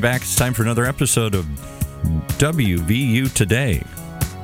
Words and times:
Welcome 0.00 0.16
back. 0.16 0.22
It's 0.22 0.34
time 0.34 0.54
for 0.54 0.62
another 0.62 0.86
episode 0.86 1.34
of 1.34 1.44
WVU 2.38 3.30
Today. 3.34 3.82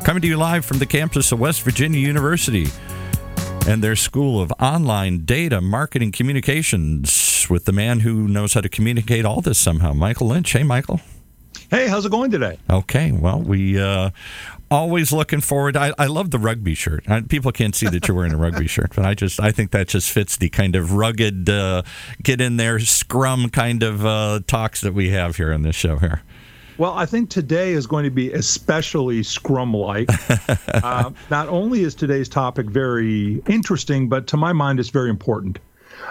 Coming 0.04 0.20
to 0.20 0.28
you 0.28 0.36
live 0.36 0.66
from 0.66 0.78
the 0.78 0.84
campus 0.84 1.32
of 1.32 1.40
West 1.40 1.62
Virginia 1.62 1.98
University 1.98 2.66
and 3.66 3.82
their 3.82 3.96
School 3.96 4.38
of 4.38 4.52
Online 4.60 5.24
Data 5.24 5.62
Marketing 5.62 6.12
Communications 6.12 7.46
with 7.48 7.64
the 7.64 7.72
man 7.72 8.00
who 8.00 8.28
knows 8.28 8.52
how 8.52 8.60
to 8.60 8.68
communicate 8.68 9.24
all 9.24 9.40
this 9.40 9.56
somehow, 9.58 9.94
Michael 9.94 10.26
Lynch. 10.26 10.52
Hey, 10.52 10.62
Michael. 10.62 11.00
Hey, 11.70 11.88
how's 11.88 12.06
it 12.06 12.10
going 12.10 12.30
today? 12.30 12.58
Okay, 12.70 13.12
well, 13.12 13.40
we 13.40 13.80
uh, 13.80 14.10
always 14.70 15.12
looking 15.12 15.40
forward. 15.40 15.76
I, 15.76 15.92
I 15.98 16.06
love 16.06 16.30
the 16.30 16.38
rugby 16.38 16.74
shirt. 16.74 17.08
I, 17.08 17.22
people 17.22 17.52
can't 17.52 17.74
see 17.74 17.86
that 17.88 18.06
you're 18.06 18.16
wearing 18.16 18.32
a 18.32 18.36
rugby 18.36 18.66
shirt, 18.66 18.92
but 18.94 19.04
I 19.04 19.14
just 19.14 19.40
I 19.40 19.52
think 19.52 19.70
that 19.72 19.88
just 19.88 20.10
fits 20.10 20.36
the 20.36 20.48
kind 20.48 20.76
of 20.76 20.92
rugged, 20.92 21.48
uh, 21.48 21.82
get 22.22 22.40
in 22.40 22.56
there, 22.56 22.78
scrum 22.80 23.50
kind 23.50 23.82
of 23.82 24.04
uh, 24.04 24.40
talks 24.46 24.80
that 24.80 24.94
we 24.94 25.10
have 25.10 25.36
here 25.36 25.52
on 25.52 25.62
this 25.62 25.76
show 25.76 25.98
here. 25.98 26.22
Well, 26.78 26.92
I 26.92 27.06
think 27.06 27.30
today 27.30 27.72
is 27.72 27.86
going 27.86 28.04
to 28.04 28.10
be 28.10 28.32
especially 28.32 29.22
scrum 29.22 29.72
like. 29.72 30.10
uh, 30.74 31.10
not 31.30 31.48
only 31.48 31.82
is 31.82 31.94
today's 31.94 32.28
topic 32.28 32.66
very 32.66 33.42
interesting, 33.46 34.08
but 34.10 34.26
to 34.28 34.36
my 34.36 34.52
mind, 34.52 34.78
it's 34.78 34.90
very 34.90 35.08
important. 35.08 35.58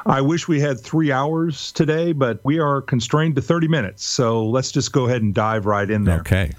I 0.06 0.22
wish 0.22 0.48
we 0.48 0.60
had 0.60 0.80
three 0.80 1.12
hours 1.12 1.72
today, 1.72 2.12
but 2.12 2.40
we 2.44 2.60
are 2.60 2.82
constrained 2.82 3.36
to 3.36 3.42
30 3.42 3.68
minutes. 3.68 4.06
So 4.06 4.46
let's 4.46 4.72
just 4.72 4.92
go 4.92 5.06
ahead 5.06 5.22
and 5.22 5.34
dive 5.34 5.66
right 5.66 5.90
in 5.90 6.04
there. 6.04 6.20
Okay. 6.20 6.52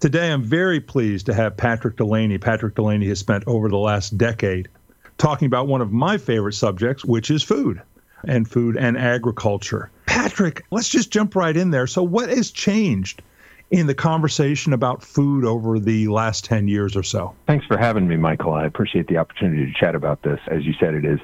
Today, 0.00 0.32
I'm 0.32 0.42
very 0.42 0.80
pleased 0.80 1.26
to 1.26 1.34
have 1.34 1.56
Patrick 1.56 1.96
Delaney. 1.96 2.36
Patrick 2.38 2.74
Delaney 2.74 3.06
has 3.08 3.20
spent 3.20 3.44
over 3.46 3.68
the 3.68 3.78
last 3.78 4.18
decade 4.18 4.68
talking 5.16 5.46
about 5.46 5.68
one 5.68 5.80
of 5.80 5.92
my 5.92 6.18
favorite 6.18 6.54
subjects, 6.54 7.04
which 7.04 7.30
is 7.30 7.42
food 7.42 7.80
and 8.24 8.48
food 8.48 8.76
and 8.76 8.98
agriculture. 8.98 9.90
Patrick, 10.06 10.64
let's 10.72 10.88
just 10.88 11.12
jump 11.12 11.36
right 11.36 11.56
in 11.56 11.70
there. 11.70 11.86
So, 11.86 12.02
what 12.02 12.28
has 12.30 12.50
changed 12.50 13.22
in 13.70 13.86
the 13.86 13.94
conversation 13.94 14.72
about 14.72 15.02
food 15.02 15.44
over 15.44 15.78
the 15.78 16.08
last 16.08 16.44
10 16.44 16.68
years 16.68 16.96
or 16.96 17.02
so? 17.02 17.34
Thanks 17.46 17.64
for 17.66 17.76
having 17.76 18.08
me, 18.08 18.16
Michael. 18.16 18.52
I 18.52 18.66
appreciate 18.66 19.06
the 19.06 19.18
opportunity 19.18 19.66
to 19.66 19.72
chat 19.78 19.94
about 19.94 20.22
this. 20.22 20.40
As 20.48 20.64
you 20.64 20.74
said, 20.80 20.94
it 20.94 21.04
is 21.04 21.20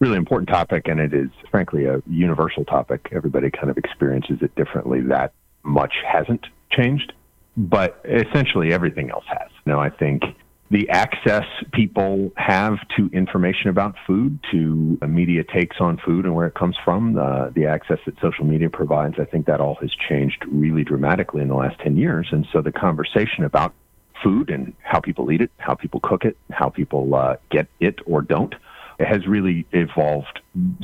really 0.00 0.16
important 0.16 0.48
topic 0.48 0.88
and 0.88 1.00
it 1.00 1.12
is 1.12 1.30
frankly 1.50 1.86
a 1.86 2.02
universal 2.06 2.64
topic. 2.64 3.08
Everybody 3.12 3.50
kind 3.50 3.70
of 3.70 3.78
experiences 3.78 4.38
it 4.42 4.54
differently. 4.54 5.00
That 5.00 5.32
much 5.64 5.94
hasn't 6.06 6.46
changed 6.70 7.12
but 7.58 8.00
essentially 8.04 8.72
everything 8.72 9.10
else 9.10 9.24
has. 9.26 9.50
Now, 9.66 9.80
I 9.80 9.90
think 9.90 10.22
the 10.70 10.88
access 10.90 11.44
people 11.72 12.30
have 12.36 12.76
to 12.96 13.10
information 13.12 13.68
about 13.68 13.96
food, 14.06 14.38
to 14.52 14.98
media 15.06 15.42
takes 15.42 15.76
on 15.80 15.98
food 15.98 16.24
and 16.24 16.34
where 16.34 16.46
it 16.46 16.54
comes 16.54 16.76
from, 16.84 17.14
the, 17.14 17.50
the 17.54 17.66
access 17.66 17.98
that 18.06 18.14
social 18.20 18.44
media 18.44 18.70
provides, 18.70 19.16
I 19.18 19.24
think 19.24 19.46
that 19.46 19.60
all 19.60 19.74
has 19.80 19.90
changed 20.08 20.44
really 20.46 20.84
dramatically 20.84 21.42
in 21.42 21.48
the 21.48 21.56
last 21.56 21.80
10 21.80 21.96
years. 21.96 22.28
And 22.30 22.46
so 22.52 22.62
the 22.62 22.70
conversation 22.70 23.42
about 23.44 23.74
food 24.22 24.50
and 24.50 24.72
how 24.82 25.00
people 25.00 25.32
eat 25.32 25.40
it, 25.40 25.50
how 25.56 25.74
people 25.74 26.00
cook 26.00 26.24
it, 26.24 26.36
how 26.52 26.68
people 26.68 27.12
uh, 27.14 27.36
get 27.50 27.66
it 27.80 27.98
or 28.06 28.22
don't, 28.22 28.54
has 28.98 29.26
really 29.26 29.66
evolved 29.72 30.40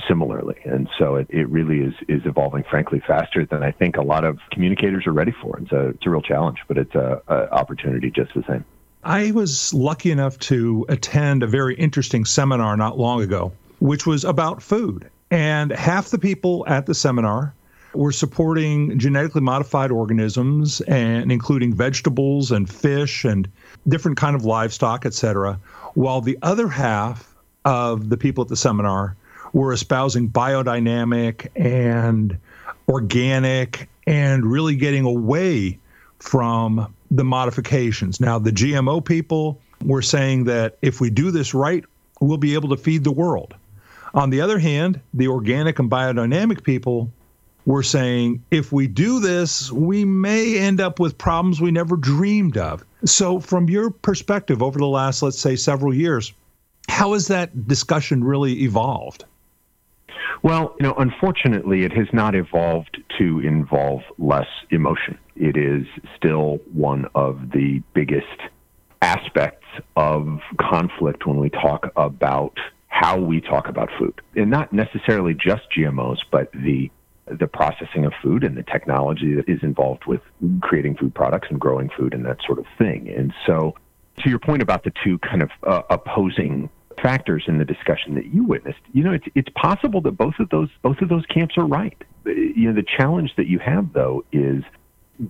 similarly. 0.07 0.57
And 0.65 0.89
so 0.99 1.17
it, 1.17 1.27
it 1.31 1.49
really 1.49 1.81
is, 1.81 1.95
is 2.09 2.23
evolving, 2.27 2.65
frankly, 2.71 3.03
faster 3.07 3.45
than 3.45 3.63
I 3.63 3.73
think 3.73 3.97
a 3.97 4.03
lot 4.03 4.25
of 4.25 4.39
communicators 4.53 5.07
are 5.07 5.13
ready 5.13 5.35
for. 5.43 5.59
It's 5.59 5.73
a, 5.73 5.89
it's 5.89 6.07
a 6.07 6.11
real 6.11 6.23
challenge, 6.23 6.59
but 6.69 6.79
it's 6.79 6.95
a, 6.95 7.21
a 7.27 7.51
opportunity 7.51 8.11
just 8.11 8.33
the 8.35 8.45
same. 8.49 8.65
I 9.03 9.33
was 9.33 9.75
lucky 9.75 10.11
enough 10.11 10.39
to 10.41 10.87
attend 10.89 11.43
a 11.43 11.47
very 11.47 11.75
interesting 11.75 12.25
seminar 12.25 12.77
not 12.77 12.99
long 12.99 13.21
ago, 13.21 13.53
which 13.81 14.07
was 14.07 14.25
about 14.25 14.63
food. 14.63 15.11
And 15.31 15.73
half 15.73 16.11
the 16.11 16.19
people 16.19 16.65
at 16.69 16.87
the 16.87 16.95
seminar 16.95 17.53
were 17.95 18.13
supporting 18.13 18.99
genetically 18.99 19.41
modified 19.41 19.91
organisms 19.91 20.81
and 20.83 21.31
including 21.31 21.75
vegetables 21.75 22.51
and 22.51 22.71
fish 22.71 23.25
and 23.25 23.49
different 23.89 24.17
kind 24.17 24.35
of 24.37 24.45
livestock, 24.45 25.05
et 25.05 25.15
cetera, 25.15 25.61
while 25.95 26.21
the 26.21 26.39
other 26.43 26.69
half 26.69 27.34
of 27.65 28.09
the 28.09 28.17
people 28.17 28.43
at 28.43 28.49
the 28.49 28.57
seminar 28.57 29.17
were 29.53 29.73
espousing 29.73 30.29
biodynamic 30.29 31.49
and 31.57 32.37
organic 32.89 33.89
and 34.07 34.45
really 34.45 34.77
getting 34.77 35.05
away 35.05 35.79
from 36.19 36.93
the 37.11 37.25
modifications. 37.25 38.21
Now, 38.21 38.39
the 38.39 38.51
GMO 38.51 39.05
people 39.05 39.61
were 39.83 40.03
saying 40.03 40.45
that 40.45 40.77
if 40.83 41.01
we 41.01 41.11
do 41.11 41.31
this 41.31 41.55
right, 41.55 41.85
we'll 42.21 42.39
be 42.39 42.55
able 42.55 42.71
to 42.71 42.77
feed 42.77 43.05
the 43.05 43.13
world. 43.13 43.55
On 44.15 44.31
the 44.31 44.41
other 44.41 44.59
hand, 44.59 45.01
the 45.13 45.29
organic 45.29 45.79
and 45.79 45.91
biodynamic 45.91 46.63
people 46.63 47.11
were 47.67 47.83
saying 47.83 48.43
if 48.51 48.73
we 48.73 48.87
do 48.87 49.21
this, 49.21 49.73
we 49.73 50.05
may 50.05 50.59
end 50.59 50.81
up 50.81 51.01
with 51.01 51.17
problems 51.19 51.61
we 51.61 51.71
never 51.71 51.97
dreamed 51.97 52.57
of. 52.57 52.85
So, 53.05 53.41
from 53.41 53.69
your 53.69 53.91
perspective 53.91 54.63
over 54.63 54.79
the 54.79 54.87
last, 54.87 55.23
let's 55.23 55.39
say, 55.39 55.57
several 55.57 55.95
years, 55.95 56.33
how 56.89 57.13
has 57.13 57.29
that 57.29 57.67
discussion 57.67 58.23
really 58.23 58.63
evolved? 58.63 59.25
Well, 60.43 60.75
you 60.79 60.87
know, 60.87 60.95
unfortunately, 60.99 61.85
it 61.85 61.93
has 61.93 62.07
not 62.13 62.35
evolved 62.35 63.03
to 63.19 63.41
involve 63.41 64.03
less 64.19 64.49
emotion. 64.71 65.19
It 65.37 65.57
is 65.57 65.87
still 66.17 66.61
one 66.73 67.07
of 67.15 67.51
the 67.53 67.83
biggest 67.95 68.27
aspects 69.01 69.67
of 69.97 70.41
conflict 70.61 71.27
when 71.27 71.39
we 71.39 71.51
talk 71.51 71.91
about 71.97 72.59
how 72.89 73.19
we 73.19 73.41
talk 73.41 73.69
about 73.69 73.89
food. 73.99 74.21
And 74.37 74.51
not 74.51 74.73
necessarily 74.73 75.35
just 75.35 75.63
GMOs, 75.77 76.19
but 76.31 76.53
the 76.53 76.91
the 77.27 77.47
processing 77.47 78.05
of 78.05 78.13
food 78.23 78.45
and 78.45 78.55
the 78.55 78.63
technology 78.63 79.35
that 79.35 79.49
is 79.49 79.63
involved 79.63 80.05
with 80.07 80.21
creating 80.61 80.95
food 80.95 81.15
products 81.15 81.49
and 81.51 81.59
growing 81.59 81.89
food 81.97 82.13
and 82.13 82.27
that 82.27 82.37
sort 82.47 82.59
of 82.59 82.67
thing. 82.77 83.09
And 83.09 83.33
so 83.47 83.75
to 84.19 84.31
your 84.31 84.39
point 84.39 84.63
about 84.63 84.85
the 84.85 84.93
two 85.03 85.19
kind 85.19 85.43
of 85.43 85.51
uh, 85.67 85.83
opposing 85.91 86.71
factors 87.03 87.45
in 87.49 87.59
the 87.59 87.65
discussion 87.65 88.15
that 88.15 88.27
you 88.27 88.45
witnessed, 88.45 88.79
you 88.93 89.03
know, 89.03 89.13
it's 89.13 89.27
it's 89.35 89.49
possible 89.61 90.01
that 90.03 90.13
both 90.13 90.35
of 90.39 90.49
those 90.51 90.69
both 90.83 91.01
of 91.01 91.09
those 91.09 91.27
camps 91.27 91.57
are 91.57 91.67
right. 91.67 91.97
You 92.25 92.69
know, 92.69 92.73
the 92.73 92.87
challenge 92.97 93.33
that 93.37 93.47
you 93.47 93.59
have 93.59 93.93
though 93.93 94.25
is 94.33 94.63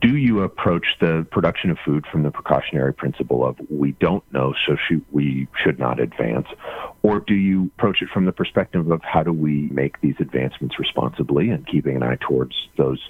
do 0.00 0.16
you 0.16 0.42
approach 0.42 0.86
the 1.00 1.26
production 1.30 1.70
of 1.70 1.76
food 1.84 2.06
from 2.10 2.22
the 2.22 2.30
precautionary 2.30 2.94
principle 2.94 3.44
of 3.44 3.56
we 3.68 3.92
don't 3.92 4.24
know, 4.32 4.54
so 4.66 4.76
should, 4.88 5.04
we 5.12 5.46
should 5.62 5.78
not 5.78 6.00
advance? 6.00 6.46
Or 7.02 7.20
do 7.20 7.34
you 7.34 7.70
approach 7.76 8.00
it 8.00 8.08
from 8.08 8.24
the 8.24 8.32
perspective 8.32 8.90
of 8.90 9.02
how 9.02 9.22
do 9.22 9.32
we 9.32 9.68
make 9.70 10.00
these 10.00 10.14
advancements 10.20 10.78
responsibly 10.78 11.50
and 11.50 11.66
keeping 11.66 11.96
an 11.96 12.02
eye 12.02 12.16
towards 12.26 12.54
those, 12.78 13.00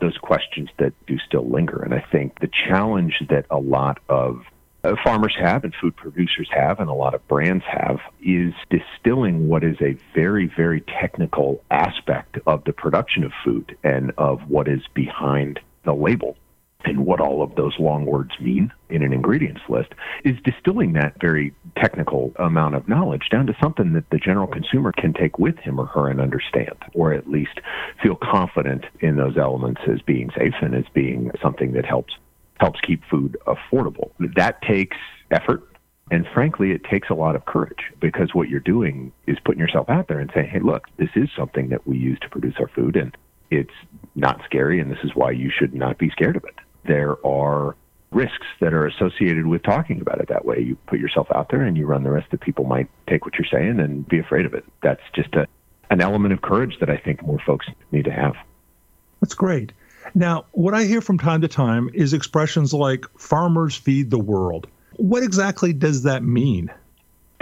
those 0.00 0.18
questions 0.18 0.68
that 0.78 0.92
do 1.06 1.18
still 1.18 1.48
linger? 1.48 1.82
And 1.82 1.94
I 1.94 2.04
think 2.12 2.40
the 2.40 2.50
challenge 2.68 3.14
that 3.30 3.46
a 3.50 3.58
lot 3.58 3.98
of 4.10 4.42
uh, 4.84 4.94
farmers 5.02 5.34
have 5.38 5.64
and 5.64 5.74
food 5.80 5.96
producers 5.96 6.48
have 6.52 6.80
and 6.80 6.88
a 6.88 6.94
lot 6.94 7.14
of 7.14 7.26
brands 7.28 7.64
have 7.66 7.98
is 8.22 8.54
distilling 8.70 9.48
what 9.48 9.64
is 9.64 9.76
a 9.80 9.96
very, 10.14 10.46
very 10.46 10.80
technical 10.82 11.62
aspect 11.70 12.38
of 12.46 12.64
the 12.64 12.72
production 12.72 13.24
of 13.24 13.32
food 13.44 13.76
and 13.82 14.12
of 14.18 14.40
what 14.48 14.68
is 14.68 14.82
behind 14.94 15.60
the 15.84 15.92
label. 15.92 16.36
And 16.84 17.04
what 17.04 17.20
all 17.20 17.42
of 17.42 17.56
those 17.56 17.76
long 17.80 18.06
words 18.06 18.30
mean 18.38 18.72
in 18.88 19.02
an 19.02 19.12
ingredients 19.12 19.62
list 19.68 19.94
is 20.22 20.36
distilling 20.44 20.92
that 20.92 21.20
very 21.20 21.52
technical 21.76 22.32
amount 22.36 22.76
of 22.76 22.88
knowledge 22.88 23.28
down 23.30 23.48
to 23.48 23.56
something 23.60 23.94
that 23.94 24.08
the 24.10 24.18
general 24.18 24.46
consumer 24.46 24.92
can 24.92 25.12
take 25.12 25.40
with 25.40 25.58
him 25.58 25.80
or 25.80 25.86
her 25.86 26.08
and 26.08 26.20
understand, 26.20 26.76
or 26.94 27.12
at 27.12 27.28
least 27.28 27.60
feel 28.00 28.14
confident 28.14 28.84
in 29.00 29.16
those 29.16 29.36
elements 29.36 29.80
as 29.92 30.00
being 30.02 30.30
safe 30.38 30.54
and 30.62 30.72
as 30.76 30.84
being 30.94 31.32
something 31.42 31.72
that 31.72 31.84
helps 31.84 32.14
helps 32.60 32.80
keep 32.80 33.02
food 33.10 33.36
affordable. 33.46 34.10
That 34.36 34.60
takes 34.62 34.96
effort. 35.30 35.62
And 36.10 36.26
frankly, 36.32 36.72
it 36.72 36.84
takes 36.84 37.10
a 37.10 37.14
lot 37.14 37.36
of 37.36 37.44
courage 37.44 37.92
because 38.00 38.34
what 38.34 38.48
you're 38.48 38.60
doing 38.60 39.12
is 39.26 39.36
putting 39.44 39.60
yourself 39.60 39.88
out 39.90 40.08
there 40.08 40.18
and 40.18 40.30
saying, 40.34 40.48
hey, 40.48 40.60
look, 40.60 40.86
this 40.96 41.10
is 41.14 41.28
something 41.36 41.68
that 41.68 41.86
we 41.86 41.98
use 41.98 42.18
to 42.20 42.28
produce 42.28 42.54
our 42.58 42.68
food 42.68 42.96
and 42.96 43.16
it's 43.50 43.74
not 44.14 44.40
scary 44.44 44.80
and 44.80 44.90
this 44.90 44.98
is 45.04 45.14
why 45.14 45.30
you 45.30 45.50
should 45.50 45.74
not 45.74 45.98
be 45.98 46.10
scared 46.10 46.36
of 46.36 46.44
it. 46.44 46.54
There 46.84 47.24
are 47.26 47.76
risks 48.10 48.46
that 48.60 48.72
are 48.72 48.86
associated 48.86 49.46
with 49.46 49.62
talking 49.62 50.00
about 50.00 50.20
it 50.20 50.28
that 50.28 50.44
way. 50.44 50.60
You 50.60 50.76
put 50.86 50.98
yourself 50.98 51.28
out 51.34 51.50
there 51.50 51.62
and 51.62 51.76
you 51.76 51.86
run 51.86 52.04
the 52.04 52.10
risk 52.10 52.30
that 52.30 52.40
people 52.40 52.64
might 52.64 52.88
take 53.06 53.26
what 53.26 53.34
you're 53.34 53.48
saying 53.50 53.80
and 53.80 54.08
be 54.08 54.18
afraid 54.18 54.46
of 54.46 54.54
it. 54.54 54.64
That's 54.82 55.02
just 55.14 55.34
a, 55.34 55.46
an 55.90 56.00
element 56.00 56.32
of 56.32 56.40
courage 56.40 56.78
that 56.80 56.88
I 56.88 56.96
think 56.96 57.22
more 57.22 57.40
folks 57.46 57.66
need 57.92 58.06
to 58.06 58.12
have. 58.12 58.34
That's 59.20 59.34
great. 59.34 59.72
Now, 60.14 60.46
what 60.52 60.74
I 60.74 60.84
hear 60.84 61.00
from 61.00 61.18
time 61.18 61.40
to 61.42 61.48
time 61.48 61.90
is 61.94 62.12
expressions 62.12 62.72
like 62.72 63.06
farmers 63.18 63.76
feed 63.76 64.10
the 64.10 64.18
world. 64.18 64.66
What 64.96 65.22
exactly 65.22 65.72
does 65.72 66.02
that 66.02 66.22
mean? 66.22 66.70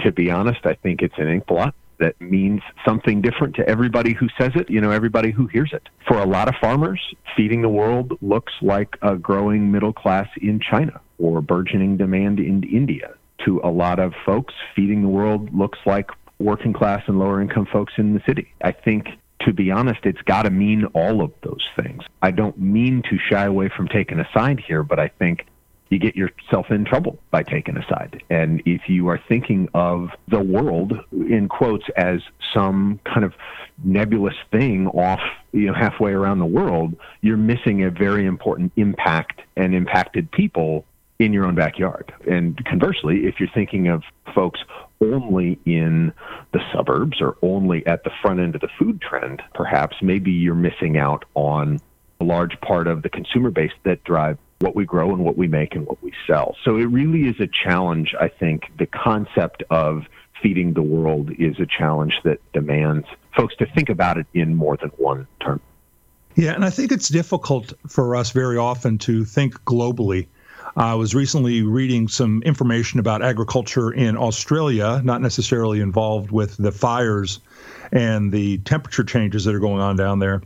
To 0.01 0.11
be 0.11 0.29
honest, 0.29 0.65
I 0.65 0.75
think 0.75 1.01
it's 1.01 1.17
an 1.17 1.27
ink 1.27 1.47
blot 1.47 1.73
that 1.99 2.19
means 2.21 2.61
something 2.85 3.21
different 3.21 3.55
to 3.55 3.67
everybody 3.67 4.13
who 4.13 4.27
says 4.39 4.51
it, 4.55 4.69
you 4.69 4.79
know, 4.81 4.91
everybody 4.91 5.31
who 5.31 5.47
hears 5.47 5.71
it. 5.73 5.89
For 6.07 6.17
a 6.17 6.25
lot 6.25 6.47
of 6.47 6.55
farmers, 6.61 7.01
feeding 7.35 7.61
the 7.61 7.69
world 7.69 8.17
looks 8.21 8.53
like 8.61 8.97
a 9.01 9.15
growing 9.15 9.71
middle 9.71 9.93
class 9.93 10.27
in 10.41 10.59
China 10.59 10.99
or 11.17 11.41
burgeoning 11.41 11.97
demand 11.97 12.39
in 12.39 12.63
India. 12.63 13.13
To 13.45 13.61
a 13.63 13.69
lot 13.69 13.99
of 13.99 14.13
folks, 14.25 14.53
feeding 14.75 15.01
the 15.01 15.07
world 15.07 15.53
looks 15.55 15.79
like 15.85 16.09
working 16.39 16.73
class 16.73 17.03
and 17.07 17.17
lower 17.17 17.41
income 17.41 17.67
folks 17.71 17.93
in 17.97 18.13
the 18.13 18.21
city. 18.27 18.53
I 18.63 18.71
think 18.71 19.07
to 19.47 19.53
be 19.53 19.71
honest, 19.71 20.01
it's 20.03 20.21
got 20.23 20.43
to 20.43 20.49
mean 20.49 20.83
all 20.93 21.21
of 21.21 21.31
those 21.41 21.65
things. 21.81 22.03
I 22.21 22.31
don't 22.31 22.59
mean 22.59 23.01
to 23.09 23.17
shy 23.17 23.45
away 23.45 23.69
from 23.69 23.87
taking 23.87 24.19
a 24.19 24.27
side 24.33 24.59
here, 24.59 24.83
but 24.83 24.99
I 24.99 25.07
think 25.07 25.45
you 25.89 25.99
get 25.99 26.17
yourself 26.17 26.69
in 26.69 26.83
trouble 26.83 27.17
by 27.31 27.43
taking 27.43 27.77
a 27.77 27.87
side. 27.87 28.21
And 28.29 28.61
if 28.65 28.89
you 28.89 29.07
are 29.07 29.21
thinking 29.29 29.69
of 29.73 30.09
the 30.27 30.41
world 30.41 30.99
in 31.13 31.47
quotes 31.47 31.85
as 31.95 32.19
some 32.53 32.99
kind 33.05 33.23
of 33.23 33.33
nebulous 33.85 34.35
thing 34.51 34.87
off, 34.87 35.21
you 35.53 35.67
know, 35.67 35.73
halfway 35.73 36.11
around 36.11 36.39
the 36.39 36.45
world, 36.45 36.97
you're 37.21 37.37
missing 37.37 37.85
a 37.85 37.89
very 37.89 38.25
important 38.25 38.73
impact 38.75 39.39
and 39.55 39.73
impacted 39.73 40.29
people 40.29 40.83
in 41.19 41.33
your 41.33 41.45
own 41.45 41.55
backyard. 41.55 42.13
And 42.29 42.63
conversely, 42.65 43.25
if 43.25 43.39
you're 43.39 43.49
thinking 43.53 43.87
of 43.87 44.03
folks 44.35 44.59
only 45.01 45.59
in 45.65 46.13
the 46.53 46.59
suburbs 46.73 47.21
or 47.21 47.37
only 47.41 47.85
at 47.87 48.03
the 48.03 48.11
front 48.21 48.39
end 48.39 48.55
of 48.55 48.61
the 48.61 48.69
food 48.79 49.01
trend, 49.01 49.41
perhaps 49.53 49.97
maybe 50.01 50.31
you're 50.31 50.55
missing 50.55 50.97
out 50.97 51.25
on 51.33 51.79
a 52.19 52.23
large 52.23 52.59
part 52.61 52.87
of 52.87 53.03
the 53.03 53.09
consumer 53.09 53.51
base 53.51 53.71
that 53.83 54.03
drive 54.03 54.37
what 54.59 54.75
we 54.75 54.85
grow 54.85 55.11
and 55.11 55.23
what 55.23 55.37
we 55.37 55.47
make 55.47 55.75
and 55.75 55.85
what 55.85 56.01
we 56.01 56.11
sell. 56.25 56.55
So 56.63 56.77
it 56.77 56.85
really 56.85 57.27
is 57.27 57.39
a 57.39 57.47
challenge. 57.47 58.15
I 58.19 58.27
think 58.27 58.63
the 58.77 58.87
concept 58.87 59.63
of 59.69 60.05
feeding 60.41 60.73
the 60.73 60.81
world 60.81 61.31
is 61.37 61.59
a 61.59 61.65
challenge 61.65 62.13
that 62.23 62.39
demands 62.53 63.07
folks 63.35 63.55
to 63.57 63.65
think 63.65 63.89
about 63.89 64.17
it 64.17 64.25
in 64.33 64.55
more 64.55 64.77
than 64.77 64.89
one 64.97 65.27
term. 65.41 65.61
Yeah, 66.35 66.53
and 66.53 66.63
I 66.63 66.69
think 66.69 66.91
it's 66.91 67.09
difficult 67.09 67.73
for 67.87 68.15
us 68.15 68.31
very 68.31 68.57
often 68.57 68.99
to 68.99 69.25
think 69.25 69.55
globally. 69.63 70.27
I 70.77 70.93
was 70.93 71.15
recently 71.15 71.63
reading 71.63 72.07
some 72.07 72.43
information 72.43 72.99
about 72.99 73.23
agriculture 73.23 73.91
in 73.91 74.15
Australia, 74.15 75.01
not 75.03 75.23
necessarily 75.23 75.81
involved 75.81 76.29
with 76.29 76.55
the 76.57 76.71
fires 76.71 77.39
and 77.91 78.31
the 78.31 78.59
temperature 78.59 79.03
changes 79.03 79.43
that 79.45 79.55
are 79.55 79.59
going 79.59 79.81
on 79.81 79.95
down 79.95 80.19
there 80.19 80.41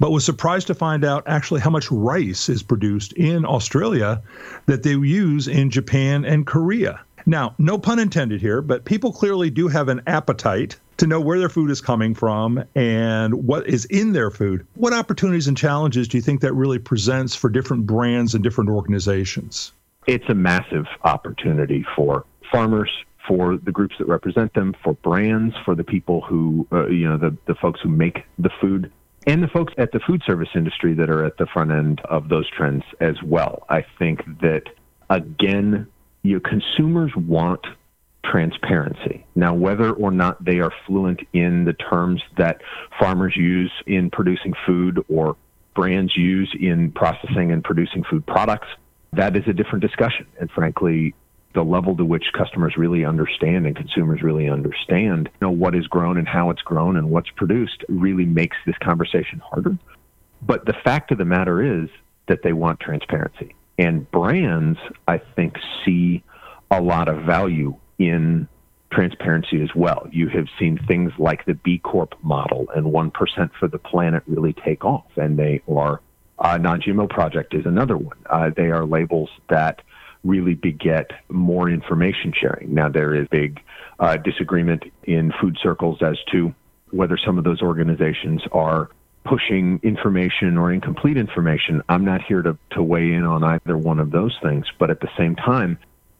but 0.00 0.10
was 0.12 0.24
surprised 0.24 0.68
to 0.68 0.74
find 0.74 1.04
out 1.04 1.24
actually 1.26 1.60
how 1.60 1.70
much 1.70 1.90
rice 1.90 2.48
is 2.48 2.62
produced 2.62 3.12
in 3.14 3.44
Australia 3.44 4.22
that 4.66 4.82
they 4.82 4.92
use 4.92 5.48
in 5.48 5.70
Japan 5.70 6.24
and 6.24 6.46
Korea. 6.46 7.00
Now, 7.26 7.54
no 7.58 7.78
pun 7.78 7.98
intended 7.98 8.40
here, 8.40 8.62
but 8.62 8.84
people 8.84 9.12
clearly 9.12 9.50
do 9.50 9.68
have 9.68 9.88
an 9.88 10.02
appetite 10.06 10.78
to 10.98 11.06
know 11.06 11.20
where 11.20 11.38
their 11.38 11.48
food 11.48 11.70
is 11.70 11.80
coming 11.80 12.14
from 12.14 12.62
and 12.74 13.46
what 13.46 13.66
is 13.66 13.84
in 13.86 14.12
their 14.12 14.30
food. 14.30 14.66
What 14.74 14.92
opportunities 14.92 15.48
and 15.48 15.56
challenges 15.56 16.08
do 16.08 16.18
you 16.18 16.22
think 16.22 16.40
that 16.42 16.52
really 16.52 16.78
presents 16.78 17.34
for 17.34 17.48
different 17.48 17.86
brands 17.86 18.34
and 18.34 18.44
different 18.44 18.70
organizations? 18.70 19.72
It's 20.06 20.28
a 20.28 20.34
massive 20.34 20.86
opportunity 21.04 21.84
for 21.94 22.24
farmers, 22.50 22.90
for 23.26 23.56
the 23.56 23.72
groups 23.72 23.94
that 23.98 24.08
represent 24.08 24.54
them, 24.54 24.74
for 24.82 24.94
brands, 24.94 25.54
for 25.64 25.74
the 25.74 25.84
people 25.84 26.22
who, 26.22 26.66
uh, 26.72 26.86
you 26.88 27.08
know, 27.08 27.18
the, 27.18 27.36
the 27.46 27.54
folks 27.54 27.80
who 27.82 27.88
make 27.88 28.24
the 28.38 28.50
food 28.60 28.90
and 29.26 29.42
the 29.42 29.48
folks 29.48 29.74
at 29.76 29.92
the 29.92 30.00
food 30.00 30.22
service 30.26 30.48
industry 30.54 30.94
that 30.94 31.10
are 31.10 31.24
at 31.24 31.36
the 31.36 31.46
front 31.46 31.70
end 31.70 32.00
of 32.06 32.28
those 32.30 32.48
trends 32.50 32.84
as 33.00 33.22
well. 33.22 33.66
I 33.68 33.84
think 33.98 34.24
that, 34.40 34.62
again, 35.10 35.86
your 36.22 36.40
consumers 36.40 37.12
want 37.14 37.66
transparency. 38.24 39.24
Now, 39.34 39.54
whether 39.54 39.92
or 39.92 40.10
not 40.10 40.44
they 40.44 40.60
are 40.60 40.72
fluent 40.86 41.20
in 41.32 41.64
the 41.64 41.72
terms 41.72 42.22
that 42.36 42.60
farmers 42.98 43.36
use 43.36 43.72
in 43.86 44.10
producing 44.10 44.54
food 44.66 45.04
or 45.08 45.36
brands 45.74 46.16
use 46.16 46.54
in 46.58 46.92
processing 46.92 47.52
and 47.52 47.62
producing 47.62 48.04
food 48.04 48.26
products, 48.26 48.68
that 49.12 49.36
is 49.36 49.44
a 49.46 49.52
different 49.52 49.82
discussion. 49.82 50.26
And 50.40 50.50
frankly, 50.50 51.14
the 51.54 51.62
level 51.62 51.96
to 51.96 52.04
which 52.04 52.24
customers 52.36 52.76
really 52.76 53.04
understand 53.04 53.66
and 53.66 53.74
consumers 53.74 54.22
really 54.22 54.48
understand 54.48 55.28
you 55.32 55.46
know 55.46 55.50
what 55.50 55.74
is 55.74 55.86
grown 55.86 56.18
and 56.18 56.28
how 56.28 56.50
it's 56.50 56.62
grown 56.62 56.96
and 56.96 57.10
what's 57.10 57.30
produced 57.30 57.84
really 57.88 58.26
makes 58.26 58.56
this 58.66 58.76
conversation 58.78 59.40
harder 59.40 59.76
but 60.42 60.66
the 60.66 60.74
fact 60.84 61.10
of 61.10 61.18
the 61.18 61.24
matter 61.24 61.82
is 61.82 61.88
that 62.26 62.42
they 62.42 62.52
want 62.52 62.78
transparency 62.78 63.54
and 63.78 64.08
brands 64.10 64.78
i 65.08 65.18
think 65.18 65.56
see 65.84 66.22
a 66.70 66.80
lot 66.80 67.08
of 67.08 67.24
value 67.24 67.74
in 67.98 68.48
transparency 68.90 69.62
as 69.62 69.68
well 69.74 70.08
you 70.10 70.28
have 70.28 70.46
seen 70.58 70.78
things 70.86 71.12
like 71.18 71.44
the 71.44 71.54
b 71.54 71.78
corp 71.78 72.14
model 72.22 72.66
and 72.74 72.86
1% 72.86 73.50
for 73.60 73.68
the 73.68 73.78
planet 73.78 74.22
really 74.26 74.54
take 74.64 74.84
off 74.84 75.04
and 75.16 75.38
they 75.38 75.60
are 75.68 76.00
uh, 76.38 76.56
non-gmo 76.56 77.08
project 77.08 77.52
is 77.52 77.66
another 77.66 77.98
one 77.98 78.16
uh, 78.30 78.50
they 78.56 78.70
are 78.70 78.86
labels 78.86 79.28
that 79.50 79.82
really 80.24 80.54
beget 80.54 81.10
more 81.28 81.68
information 81.68 82.32
sharing. 82.38 82.74
Now, 82.74 82.88
there 82.88 83.14
is 83.14 83.26
big 83.28 83.60
uh, 83.98 84.16
disagreement 84.16 84.84
in 85.04 85.32
food 85.40 85.58
circles 85.62 85.98
as 86.02 86.16
to 86.32 86.54
whether 86.90 87.18
some 87.24 87.38
of 87.38 87.44
those 87.44 87.62
organizations 87.62 88.42
are 88.52 88.90
pushing 89.24 89.78
information 89.82 90.56
or 90.56 90.72
incomplete 90.72 91.16
information. 91.16 91.82
I'm 91.88 92.04
not 92.04 92.22
here 92.22 92.42
to, 92.42 92.56
to 92.70 92.82
weigh 92.82 93.12
in 93.12 93.24
on 93.24 93.44
either 93.44 93.76
one 93.76 93.98
of 93.98 94.10
those 94.10 94.36
things, 94.42 94.66
but 94.78 94.90
at 94.90 95.00
the 95.00 95.10
same 95.18 95.36
time, 95.36 95.78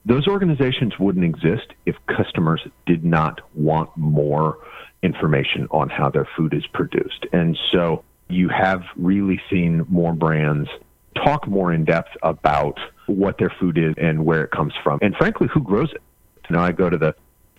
those 0.08 0.26
organizations 0.26 0.98
wouldn't 0.98 1.24
exist 1.24 1.68
if 1.84 1.94
customers 2.06 2.62
did 2.86 3.04
not 3.04 3.40
want 3.54 3.94
more 3.96 4.58
information 5.02 5.68
on 5.70 5.90
how 5.90 6.08
their 6.08 6.26
food 6.36 6.54
is 6.54 6.66
produced. 6.72 7.26
And 7.32 7.56
so 7.70 8.04
you 8.28 8.48
have 8.48 8.82
really 8.96 9.40
seen 9.50 9.84
more 9.88 10.14
brands 10.14 10.68
talk 11.14 11.46
more 11.46 11.72
in 11.72 11.84
depth 11.84 12.10
about 12.22 12.78
what 13.06 13.38
their 13.38 13.52
food 13.60 13.76
is 13.76 13.94
and 13.98 14.24
where 14.24 14.44
it 14.44 14.50
comes 14.50 14.72
from, 14.82 14.98
and 15.02 15.14
frankly, 15.16 15.48
who 15.52 15.60
grows 15.60 15.90
it. 15.92 16.02
You 16.48 16.56
know, 16.56 16.62
I 16.62 16.72
go 16.72 16.88
to 16.88 16.96
the 16.96 17.14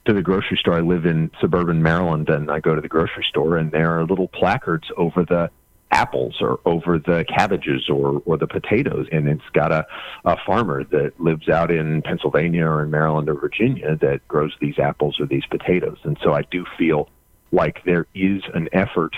to 0.05 0.13
the 0.13 0.21
grocery 0.21 0.57
store. 0.57 0.75
I 0.75 0.81
live 0.81 1.05
in 1.05 1.29
suburban 1.39 1.83
Maryland, 1.83 2.29
and 2.29 2.49
I 2.49 2.59
go 2.59 2.73
to 2.73 2.81
the 2.81 2.87
grocery 2.87 3.25
store, 3.29 3.57
and 3.57 3.71
there 3.71 3.99
are 3.99 4.05
little 4.05 4.27
placards 4.27 4.87
over 4.97 5.23
the 5.23 5.51
apples 5.91 6.37
or 6.39 6.59
over 6.65 6.99
the 6.99 7.25
cabbages 7.27 7.89
or, 7.89 8.21
or 8.25 8.37
the 8.37 8.47
potatoes. 8.47 9.07
And 9.11 9.27
it's 9.27 9.49
got 9.53 9.71
a, 9.71 9.87
a 10.25 10.37
farmer 10.45 10.83
that 10.85 11.19
lives 11.19 11.49
out 11.49 11.71
in 11.71 12.01
Pennsylvania 12.01 12.65
or 12.65 12.83
in 12.83 12.91
Maryland 12.91 13.29
or 13.29 13.35
Virginia 13.35 13.95
that 14.01 14.27
grows 14.27 14.53
these 14.61 14.77
apples 14.77 15.19
or 15.19 15.25
these 15.25 15.45
potatoes. 15.45 15.97
And 16.03 16.17
so 16.23 16.33
I 16.33 16.43
do 16.51 16.65
feel 16.77 17.09
like 17.51 17.83
there 17.85 18.05
is 18.13 18.43
an 18.53 18.69
effort 18.73 19.15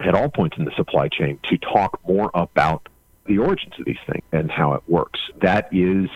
at 0.00 0.14
all 0.14 0.28
points 0.28 0.56
in 0.58 0.64
the 0.64 0.74
supply 0.76 1.08
chain 1.08 1.38
to 1.44 1.56
talk 1.58 2.00
more 2.06 2.30
about 2.34 2.88
the 3.26 3.38
origins 3.38 3.74
of 3.78 3.84
these 3.84 3.96
things 4.06 4.24
and 4.32 4.50
how 4.50 4.74
it 4.74 4.82
works. 4.88 5.20
That 5.40 5.68
is 5.72 6.10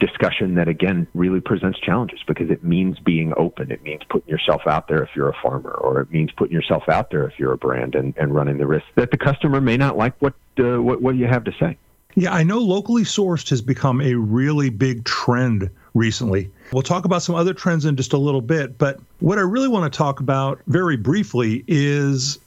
discussion 0.00 0.54
that 0.54 0.68
again 0.68 1.06
really 1.14 1.40
presents 1.40 1.78
challenges 1.80 2.20
because 2.26 2.50
it 2.50 2.64
means 2.64 2.98
being 2.98 3.32
open. 3.36 3.70
It 3.70 3.82
means 3.82 4.02
putting 4.08 4.28
yourself 4.28 4.62
out 4.66 4.88
there 4.88 5.02
if 5.02 5.10
you're 5.14 5.28
a 5.28 5.36
farmer, 5.42 5.72
or 5.72 6.00
it 6.00 6.10
means 6.10 6.30
putting 6.32 6.54
yourself 6.54 6.88
out 6.88 7.10
there 7.10 7.26
if 7.28 7.38
you're 7.38 7.52
a 7.52 7.58
brand 7.58 7.94
and, 7.94 8.14
and 8.16 8.34
running 8.34 8.58
the 8.58 8.66
risk 8.66 8.86
that 8.96 9.10
the 9.10 9.18
customer 9.18 9.60
may 9.60 9.76
not 9.76 9.96
like 9.96 10.14
what, 10.20 10.34
uh, 10.58 10.80
what 10.80 11.02
what 11.02 11.16
you 11.16 11.26
have 11.26 11.44
to 11.44 11.52
say. 11.58 11.76
Yeah, 12.14 12.34
I 12.34 12.42
know 12.42 12.58
locally 12.58 13.04
sourced 13.04 13.50
has 13.50 13.62
become 13.62 14.00
a 14.00 14.14
really 14.14 14.70
big 14.70 15.04
trend 15.04 15.70
recently. 15.94 16.50
We'll 16.72 16.82
talk 16.82 17.04
about 17.04 17.22
some 17.22 17.34
other 17.34 17.54
trends 17.54 17.84
in 17.84 17.96
just 17.96 18.12
a 18.12 18.18
little 18.18 18.40
bit, 18.40 18.78
but 18.78 18.98
what 19.20 19.38
I 19.38 19.42
really 19.42 19.68
want 19.68 19.92
to 19.92 19.96
talk 19.96 20.20
about 20.20 20.60
very 20.66 20.96
briefly 20.96 21.64
is 21.68 22.38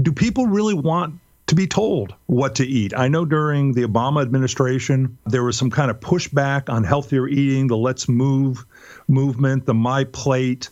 do 0.00 0.12
people 0.12 0.46
really 0.46 0.74
want 0.74 1.18
to 1.48 1.54
be 1.54 1.66
told 1.66 2.14
what 2.26 2.54
to 2.56 2.66
eat. 2.66 2.92
I 2.96 3.08
know 3.08 3.24
during 3.24 3.72
the 3.72 3.82
Obama 3.82 4.22
administration, 4.22 5.18
there 5.26 5.42
was 5.42 5.56
some 5.56 5.70
kind 5.70 5.90
of 5.90 5.98
pushback 5.98 6.68
on 6.68 6.84
healthier 6.84 7.26
eating, 7.26 7.66
the 7.66 7.76
Let's 7.76 8.08
Move 8.08 8.64
movement, 9.08 9.66
the 9.66 9.74
My 9.74 10.04
Plate. 10.04 10.68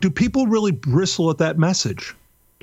Do 0.00 0.10
people 0.10 0.46
really 0.46 0.72
bristle 0.72 1.30
at 1.30 1.38
that 1.38 1.58
message? 1.58 2.14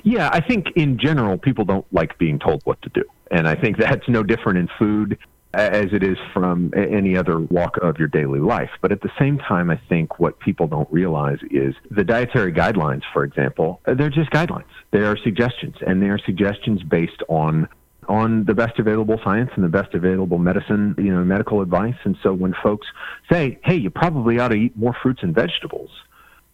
Yeah, 0.02 0.30
I 0.32 0.40
think 0.40 0.68
in 0.74 0.98
general, 0.98 1.36
people 1.36 1.66
don't 1.66 1.86
like 1.92 2.16
being 2.18 2.38
told 2.38 2.62
what 2.64 2.80
to 2.82 2.88
do. 2.88 3.04
And 3.30 3.46
I 3.46 3.54
think 3.54 3.76
that's 3.78 4.08
no 4.08 4.22
different 4.22 4.58
in 4.58 4.68
food 4.78 5.18
as 5.52 5.92
it 5.92 6.02
is 6.02 6.16
from 6.32 6.72
any 6.76 7.16
other 7.16 7.40
walk 7.40 7.76
of 7.82 7.98
your 7.98 8.08
daily 8.08 8.40
life. 8.40 8.70
But 8.80 8.92
at 8.92 9.00
the 9.00 9.10
same 9.18 9.38
time, 9.38 9.70
I 9.70 9.80
think 9.88 10.20
what 10.20 10.38
people 10.38 10.68
don't 10.68 10.90
realize 10.92 11.38
is 11.50 11.74
the 11.90 12.04
dietary 12.04 12.52
guidelines, 12.52 13.02
for 13.12 13.24
example, 13.24 13.80
they're 13.84 14.10
just 14.10 14.30
guidelines. 14.30 14.70
They 14.92 15.00
are 15.00 15.16
suggestions, 15.16 15.76
and 15.86 16.02
they 16.02 16.08
are 16.08 16.18
suggestions 16.18 16.82
based 16.82 17.22
on 17.28 17.68
on 18.08 18.44
the 18.44 18.54
best 18.54 18.78
available 18.80 19.20
science 19.22 19.50
and 19.54 19.62
the 19.62 19.68
best 19.68 19.94
available 19.94 20.38
medicine, 20.38 20.96
you 20.98 21.14
know, 21.14 21.22
medical 21.22 21.60
advice. 21.60 21.94
And 22.02 22.16
so 22.22 22.32
when 22.32 22.54
folks 22.60 22.88
say, 23.30 23.58
"Hey, 23.62 23.76
you 23.76 23.90
probably 23.90 24.40
ought 24.40 24.48
to 24.48 24.56
eat 24.56 24.76
more 24.76 24.94
fruits 25.00 25.22
and 25.22 25.32
vegetables," 25.32 25.90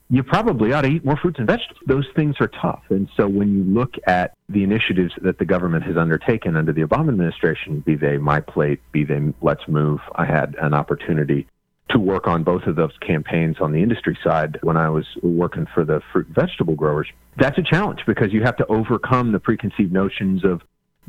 you 0.08 0.22
probably 0.22 0.72
ought 0.72 0.82
to 0.82 0.88
eat 0.88 1.04
more 1.04 1.16
fruits 1.16 1.38
and 1.38 1.46
vegetables. 1.46 1.82
Those 1.86 2.06
things 2.14 2.36
are 2.40 2.48
tough. 2.48 2.82
And 2.90 3.08
so 3.16 3.26
when 3.26 3.56
you 3.56 3.64
look 3.64 3.94
at 4.06 4.34
the 4.48 4.62
initiatives 4.62 5.12
that 5.22 5.38
the 5.38 5.44
government 5.44 5.84
has 5.84 5.96
undertaken 5.96 6.56
under 6.56 6.72
the 6.72 6.82
Obama 6.82 7.08
administration, 7.08 7.80
be 7.80 7.96
they 7.96 8.16
My 8.16 8.40
Plate, 8.40 8.80
be 8.92 9.04
they 9.04 9.32
Let's 9.42 9.66
Move, 9.66 10.00
I 10.14 10.24
had 10.24 10.54
an 10.60 10.74
opportunity 10.74 11.48
to 11.90 11.98
work 11.98 12.26
on 12.26 12.42
both 12.42 12.64
of 12.64 12.76
those 12.76 12.96
campaigns 13.00 13.56
on 13.60 13.72
the 13.72 13.82
industry 13.82 14.18
side 14.22 14.58
when 14.62 14.76
I 14.76 14.90
was 14.90 15.06
working 15.22 15.66
for 15.72 15.84
the 15.84 16.00
fruit 16.12 16.26
and 16.26 16.34
vegetable 16.34 16.74
growers. 16.74 17.08
That's 17.36 17.58
a 17.58 17.62
challenge 17.62 18.00
because 18.06 18.32
you 18.32 18.42
have 18.42 18.56
to 18.56 18.66
overcome 18.66 19.32
the 19.32 19.38
preconceived 19.38 19.92
notions 19.92 20.44
of 20.44 20.62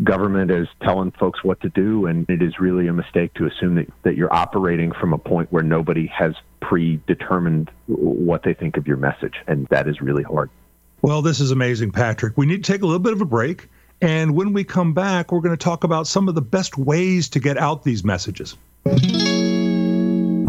government 0.03 0.51
as 0.51 0.67
telling 0.83 1.11
folks 1.19 1.43
what 1.43 1.59
to 1.61 1.69
do, 1.69 2.05
and 2.05 2.29
it 2.29 2.41
is 2.41 2.59
really 2.59 2.87
a 2.87 2.93
mistake 2.93 3.33
to 3.35 3.47
assume 3.47 3.75
that, 3.75 3.87
that 4.03 4.15
you're 4.15 4.33
operating 4.33 4.91
from 4.91 5.13
a 5.13 5.17
point 5.17 5.51
where 5.51 5.63
nobody 5.63 6.05
has 6.07 6.33
predetermined 6.67 7.71
what 7.85 8.43
they 8.43 8.53
think 8.53 8.75
of 8.75 8.87
your 8.87 8.97
message, 8.97 9.35
and 9.47 9.67
that 9.67 9.87
is 9.87 10.01
really 10.01 10.23
hard. 10.23 10.49
Well, 11.01 11.21
this 11.21 11.39
is 11.39 11.51
amazing, 11.51 11.91
Patrick. 11.91 12.37
We 12.37 12.45
need 12.45 12.63
to 12.65 12.71
take 12.71 12.81
a 12.81 12.85
little 12.85 12.99
bit 12.99 13.13
of 13.13 13.21
a 13.21 13.25
break. 13.25 13.69
And 14.01 14.35
when 14.35 14.51
we 14.51 14.65
come 14.65 14.93
back, 14.93 15.31
we're 15.31 15.39
going 15.39 15.55
to 15.55 15.63
talk 15.63 15.85
about 15.85 16.07
some 16.07 16.27
of 16.27 16.35
the 16.35 16.41
best 16.41 16.77
ways 16.77 17.29
to 17.29 17.39
get 17.39 17.57
out 17.57 17.83
these 17.83 18.03
messages. 18.03 18.57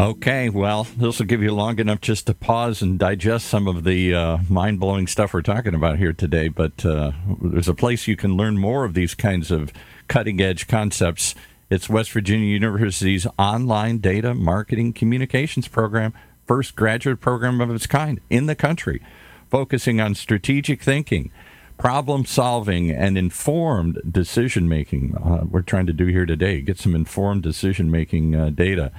Okay, 0.01 0.49
well, 0.49 0.83
this 0.97 1.19
will 1.19 1.25
give 1.25 1.41
you 1.41 1.53
long 1.53 1.79
enough 1.79 2.01
just 2.01 2.27
to 2.27 2.33
pause 2.33 2.81
and 2.81 2.99
digest 2.99 3.47
some 3.47 3.67
of 3.67 3.85
the 3.85 4.13
uh, 4.13 4.37
mind 4.49 4.79
blowing 4.79 5.07
stuff 5.07 5.33
we're 5.33 5.41
talking 5.41 5.73
about 5.73 5.97
here 5.97 6.13
today. 6.13 6.49
But 6.49 6.85
uh, 6.85 7.13
there's 7.41 7.69
a 7.69 7.73
place 7.73 8.07
you 8.07 8.17
can 8.17 8.35
learn 8.35 8.57
more 8.57 8.83
of 8.83 8.93
these 8.93 9.15
kinds 9.15 9.51
of 9.51 9.71
cutting 10.07 10.41
edge 10.41 10.67
concepts. 10.67 11.33
It's 11.71 11.87
West 11.87 12.11
Virginia 12.13 12.47
University's 12.47 13.27
online 13.37 13.99
data 13.99 14.33
marketing 14.33 14.91
communications 14.91 15.67
program, 15.67 16.15
first 16.47 16.75
graduate 16.75 17.19
program 17.19 17.61
of 17.61 17.69
its 17.69 17.85
kind 17.85 18.19
in 18.27 18.47
the 18.47 18.55
country, 18.55 19.03
focusing 19.51 20.01
on 20.01 20.15
strategic 20.15 20.81
thinking 20.81 21.31
problem 21.77 22.25
solving 22.25 22.89
and 22.89 23.19
informed 23.19 24.01
decision 24.09 24.67
making. 24.67 25.15
Uh, 25.15 25.45
we're 25.47 25.61
trying 25.61 25.85
to 25.85 25.93
do 25.93 26.07
here 26.07 26.25
today 26.25 26.59
get 26.61 26.79
some 26.79 26.95
informed 26.95 27.43
decision 27.43 27.91
making 27.91 28.35
uh, 28.35 28.49
data. 28.49 28.91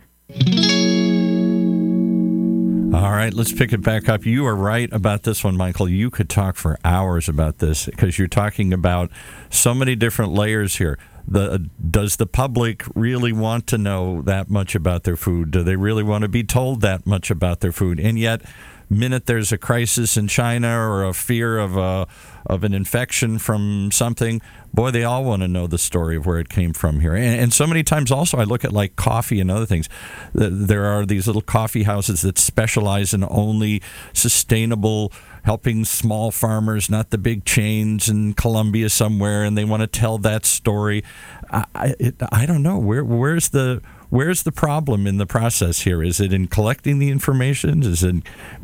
All 2.94 3.10
right, 3.10 3.32
let's 3.32 3.52
pick 3.52 3.72
it 3.72 3.80
back 3.80 4.08
up. 4.08 4.26
You 4.26 4.46
are 4.46 4.54
right 4.54 4.92
about 4.92 5.22
this 5.22 5.42
one, 5.42 5.56
Michael. 5.56 5.88
You 5.88 6.10
could 6.10 6.28
talk 6.28 6.56
for 6.56 6.78
hours 6.84 7.28
about 7.28 7.58
this 7.58 7.86
because 7.86 8.18
you're 8.18 8.28
talking 8.28 8.72
about 8.72 9.10
so 9.50 9.74
many 9.74 9.96
different 9.96 10.32
layers 10.32 10.76
here. 10.76 10.98
The 11.26 11.70
does 11.90 12.16
the 12.16 12.26
public 12.26 12.84
really 12.94 13.32
want 13.32 13.66
to 13.68 13.78
know 13.78 14.22
that 14.22 14.50
much 14.50 14.74
about 14.74 15.04
their 15.04 15.16
food? 15.16 15.50
Do 15.50 15.62
they 15.62 15.76
really 15.76 16.02
want 16.02 16.22
to 16.22 16.28
be 16.28 16.44
told 16.44 16.80
that 16.80 17.06
much 17.06 17.30
about 17.30 17.60
their 17.60 17.72
food? 17.72 18.00
And 18.00 18.18
yet, 18.18 18.42
minute 18.90 19.26
there's 19.26 19.52
a 19.52 19.58
crisis 19.58 20.16
in 20.16 20.28
China 20.28 20.68
or 20.68 21.04
a 21.04 21.14
fear 21.14 21.58
of 21.58 21.76
a 21.76 22.06
of 22.46 22.64
an 22.64 22.74
infection 22.74 23.38
from 23.38 23.90
something, 23.92 24.40
boy, 24.74 24.90
they 24.90 25.04
all 25.04 25.24
want 25.24 25.42
to 25.42 25.48
know 25.48 25.66
the 25.66 25.78
story 25.78 26.16
of 26.16 26.26
where 26.26 26.38
it 26.38 26.48
came 26.48 26.72
from 26.72 27.00
here. 27.00 27.14
And, 27.14 27.40
and, 27.40 27.52
so 27.52 27.66
many 27.68 27.84
times, 27.84 28.10
also, 28.10 28.38
I 28.38 28.44
look 28.44 28.64
at 28.64 28.72
like 28.72 28.96
coffee 28.96 29.40
and 29.40 29.50
other 29.50 29.64
things. 29.64 29.88
There 30.32 30.84
are 30.86 31.06
these 31.06 31.26
little 31.26 31.42
coffee 31.42 31.84
houses 31.84 32.22
that 32.22 32.38
specialize 32.38 33.14
in 33.14 33.24
only 33.24 33.80
sustainable 34.12 35.12
helping 35.42 35.84
small 35.84 36.30
farmers, 36.30 36.88
not 36.88 37.10
the 37.10 37.18
big 37.18 37.44
chains 37.44 38.08
in 38.08 38.34
Colombia 38.34 38.88
somewhere, 38.88 39.44
and 39.44 39.56
they 39.56 39.64
want 39.64 39.80
to 39.82 39.86
tell 39.86 40.18
that 40.18 40.44
story. 40.44 41.02
I, 41.50 41.94
it, 41.98 42.14
I 42.30 42.46
don't 42.46 42.62
know 42.62 42.78
where 42.78 43.04
where's 43.04 43.50
the 43.50 43.82
where's 44.08 44.42
the 44.42 44.52
problem 44.52 45.06
in 45.06 45.18
the 45.18 45.26
process 45.26 45.82
here? 45.82 46.02
Is 46.02 46.20
it 46.20 46.32
in 46.32 46.46
collecting 46.46 46.98
the 46.98 47.10
information? 47.10 47.82
Is 47.82 48.02
it 48.02 48.16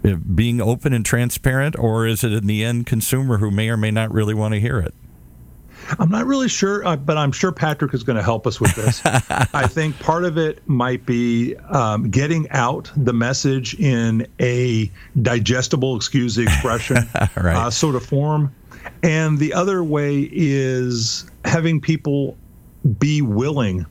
uh, 0.05 0.15
being 0.17 0.61
open 0.61 0.93
and 0.93 1.05
transparent, 1.05 1.79
or 1.79 2.07
is 2.07 2.23
it 2.23 2.33
in 2.33 2.47
the 2.47 2.65
end 2.65 2.87
consumer 2.87 3.39
who 3.39 3.51
may 3.51 3.69
or 3.69 3.77
may 3.77 3.91
not 3.91 4.13
really 4.13 4.35
want 4.35 4.55
to 4.55 4.61
hear 4.61 4.79
it? 4.79 4.95
I'm 5.99 6.11
not 6.11 6.27
really 6.27 6.49
sure, 6.49 6.87
uh, 6.87 6.97
but 6.97 7.17
I'm 7.17 7.33
sure 7.33 7.53
Patrick 7.53 7.95
is 7.95 8.03
going 8.03 8.17
to 8.17 8.23
help 8.23 8.47
us 8.47 8.61
with 8.61 8.75
this. 8.75 9.01
I 9.55 9.67
think 9.67 9.99
part 9.99 10.25
of 10.25 10.37
it 10.37 10.67
might 10.69 11.07
be 11.07 11.57
um, 11.57 12.11
getting 12.11 12.49
out 12.51 12.91
the 12.97 13.13
message 13.13 13.75
in 13.75 14.27
a 14.41 14.91
digestible, 15.23 15.97
excuse 15.97 16.35
the 16.35 16.43
expression, 16.43 16.97
right. 17.37 17.57
uh, 17.57 17.71
sort 17.71 17.95
of 17.95 18.05
form. 18.05 18.55
And 19.03 19.39
the 19.39 19.55
other 19.55 19.83
way 19.83 20.29
is 20.33 21.31
having 21.45 21.81
people 21.81 22.37
be 22.99 23.23
willing 23.23 23.87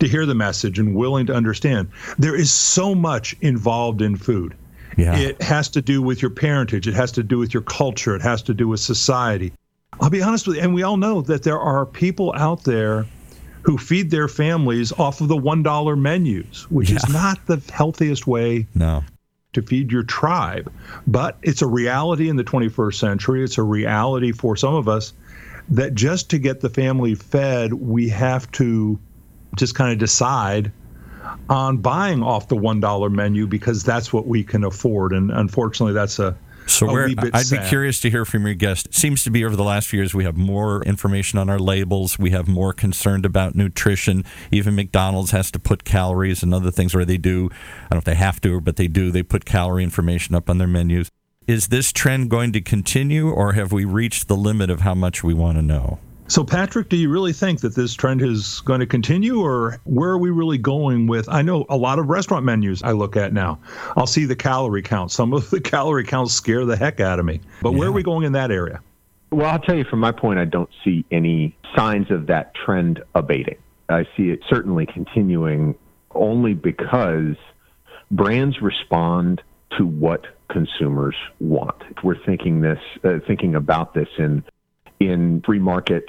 to 0.00 0.08
hear 0.08 0.26
the 0.26 0.34
message 0.34 0.78
and 0.78 0.94
willing 0.94 1.26
to 1.26 1.34
understand. 1.34 1.88
There 2.18 2.34
is 2.34 2.50
so 2.50 2.94
much 2.94 3.36
involved 3.40 4.02
in 4.02 4.16
food. 4.16 4.56
Yeah. 4.96 5.16
It 5.16 5.40
has 5.42 5.68
to 5.70 5.82
do 5.82 6.02
with 6.02 6.20
your 6.20 6.30
parentage, 6.30 6.86
it 6.86 6.94
has 6.94 7.12
to 7.12 7.22
do 7.22 7.38
with 7.38 7.54
your 7.54 7.62
culture, 7.62 8.14
it 8.14 8.22
has 8.22 8.42
to 8.42 8.54
do 8.54 8.68
with 8.68 8.80
society. 8.80 9.52
I'll 10.02 10.10
be 10.10 10.20
honest 10.20 10.48
with 10.48 10.56
you, 10.56 10.62
and 10.62 10.74
we 10.74 10.82
all 10.82 10.96
know 10.96 11.22
that 11.22 11.44
there 11.44 11.60
are 11.60 11.86
people 11.86 12.34
out 12.36 12.64
there 12.64 13.06
who 13.62 13.78
feed 13.78 14.10
their 14.10 14.26
families 14.26 14.90
off 14.92 15.20
of 15.20 15.28
the 15.28 15.36
$1 15.36 15.98
menus, 15.98 16.68
which 16.70 16.90
yeah. 16.90 16.96
is 16.96 17.08
not 17.08 17.46
the 17.46 17.62
healthiest 17.72 18.26
way 18.26 18.66
no. 18.74 19.04
to 19.52 19.62
feed 19.62 19.92
your 19.92 20.02
tribe. 20.02 20.72
But 21.06 21.38
it's 21.42 21.62
a 21.62 21.68
reality 21.68 22.28
in 22.28 22.34
the 22.34 22.42
21st 22.42 22.94
century. 22.94 23.44
It's 23.44 23.58
a 23.58 23.62
reality 23.62 24.32
for 24.32 24.56
some 24.56 24.74
of 24.74 24.88
us 24.88 25.12
that 25.68 25.94
just 25.94 26.30
to 26.30 26.38
get 26.38 26.60
the 26.60 26.68
family 26.68 27.14
fed, 27.14 27.72
we 27.72 28.08
have 28.08 28.50
to 28.52 28.98
just 29.56 29.76
kind 29.76 29.92
of 29.92 29.98
decide 29.98 30.72
on 31.48 31.76
buying 31.76 32.24
off 32.24 32.48
the 32.48 32.56
$1 32.56 33.12
menu 33.12 33.46
because 33.46 33.84
that's 33.84 34.12
what 34.12 34.26
we 34.26 34.42
can 34.42 34.64
afford. 34.64 35.12
And 35.12 35.30
unfortunately, 35.30 35.94
that's 35.94 36.18
a 36.18 36.36
so 36.66 36.86
where 36.86 37.08
I'd 37.32 37.46
sad. 37.46 37.62
be 37.62 37.68
curious 37.68 38.00
to 38.00 38.10
hear 38.10 38.24
from 38.24 38.46
your 38.46 38.54
guest. 38.54 38.86
It 38.86 38.94
seems 38.94 39.24
to 39.24 39.30
be 39.30 39.44
over 39.44 39.56
the 39.56 39.64
last 39.64 39.88
few 39.88 40.00
years 40.00 40.14
we 40.14 40.24
have 40.24 40.36
more 40.36 40.82
information 40.84 41.38
on 41.38 41.48
our 41.48 41.58
labels. 41.58 42.18
We 42.18 42.30
have 42.30 42.48
more 42.48 42.72
concerned 42.72 43.26
about 43.26 43.54
nutrition. 43.54 44.24
Even 44.50 44.74
McDonald's 44.74 45.30
has 45.32 45.50
to 45.52 45.58
put 45.58 45.84
calories 45.84 46.42
and 46.42 46.54
other 46.54 46.70
things, 46.70 46.94
where 46.94 47.04
they 47.04 47.18
do. 47.18 47.50
I 47.52 47.88
don't 47.88 47.92
know 47.92 47.98
if 47.98 48.04
they 48.04 48.14
have 48.14 48.40
to, 48.42 48.60
but 48.60 48.76
they 48.76 48.88
do. 48.88 49.10
They 49.10 49.22
put 49.22 49.44
calorie 49.44 49.84
information 49.84 50.34
up 50.34 50.48
on 50.48 50.58
their 50.58 50.68
menus. 50.68 51.10
Is 51.46 51.68
this 51.68 51.92
trend 51.92 52.30
going 52.30 52.52
to 52.52 52.60
continue, 52.60 53.30
or 53.30 53.54
have 53.54 53.72
we 53.72 53.84
reached 53.84 54.28
the 54.28 54.36
limit 54.36 54.70
of 54.70 54.80
how 54.82 54.94
much 54.94 55.24
we 55.24 55.34
want 55.34 55.58
to 55.58 55.62
know? 55.62 55.98
So, 56.32 56.42
Patrick, 56.42 56.88
do 56.88 56.96
you 56.96 57.10
really 57.10 57.34
think 57.34 57.60
that 57.60 57.74
this 57.74 57.92
trend 57.92 58.22
is 58.22 58.62
going 58.62 58.80
to 58.80 58.86
continue, 58.86 59.42
or 59.42 59.78
where 59.84 60.08
are 60.08 60.16
we 60.16 60.30
really 60.30 60.56
going 60.56 61.06
with? 61.06 61.28
I 61.28 61.42
know 61.42 61.66
a 61.68 61.76
lot 61.76 61.98
of 61.98 62.08
restaurant 62.08 62.42
menus 62.42 62.82
I 62.82 62.92
look 62.92 63.18
at 63.18 63.34
now. 63.34 63.58
I'll 63.98 64.06
see 64.06 64.24
the 64.24 64.34
calorie 64.34 64.80
count. 64.80 65.12
Some 65.12 65.34
of 65.34 65.50
the 65.50 65.60
calorie 65.60 66.04
counts 66.04 66.32
scare 66.32 66.64
the 66.64 66.74
heck 66.74 67.00
out 67.00 67.18
of 67.18 67.26
me. 67.26 67.42
But 67.60 67.72
yeah. 67.72 67.78
where 67.80 67.88
are 67.88 67.92
we 67.92 68.02
going 68.02 68.24
in 68.24 68.32
that 68.32 68.50
area? 68.50 68.80
Well, 69.30 69.44
I'll 69.44 69.58
tell 69.58 69.76
you 69.76 69.84
from 69.84 70.00
my 70.00 70.10
point, 70.10 70.38
I 70.38 70.46
don't 70.46 70.70
see 70.82 71.04
any 71.10 71.54
signs 71.76 72.10
of 72.10 72.28
that 72.28 72.54
trend 72.54 73.02
abating. 73.14 73.58
I 73.90 74.04
see 74.16 74.30
it 74.30 74.40
certainly 74.48 74.86
continuing 74.86 75.74
only 76.14 76.54
because 76.54 77.36
brands 78.10 78.62
respond 78.62 79.42
to 79.76 79.84
what 79.84 80.24
consumers 80.48 81.16
want. 81.40 81.82
We're 82.02 82.24
thinking 82.24 82.62
this, 82.62 82.80
uh, 83.04 83.18
thinking 83.26 83.54
about 83.54 83.92
this 83.92 84.08
in 84.16 84.44
in 85.08 85.42
free 85.42 85.58
market 85.58 86.04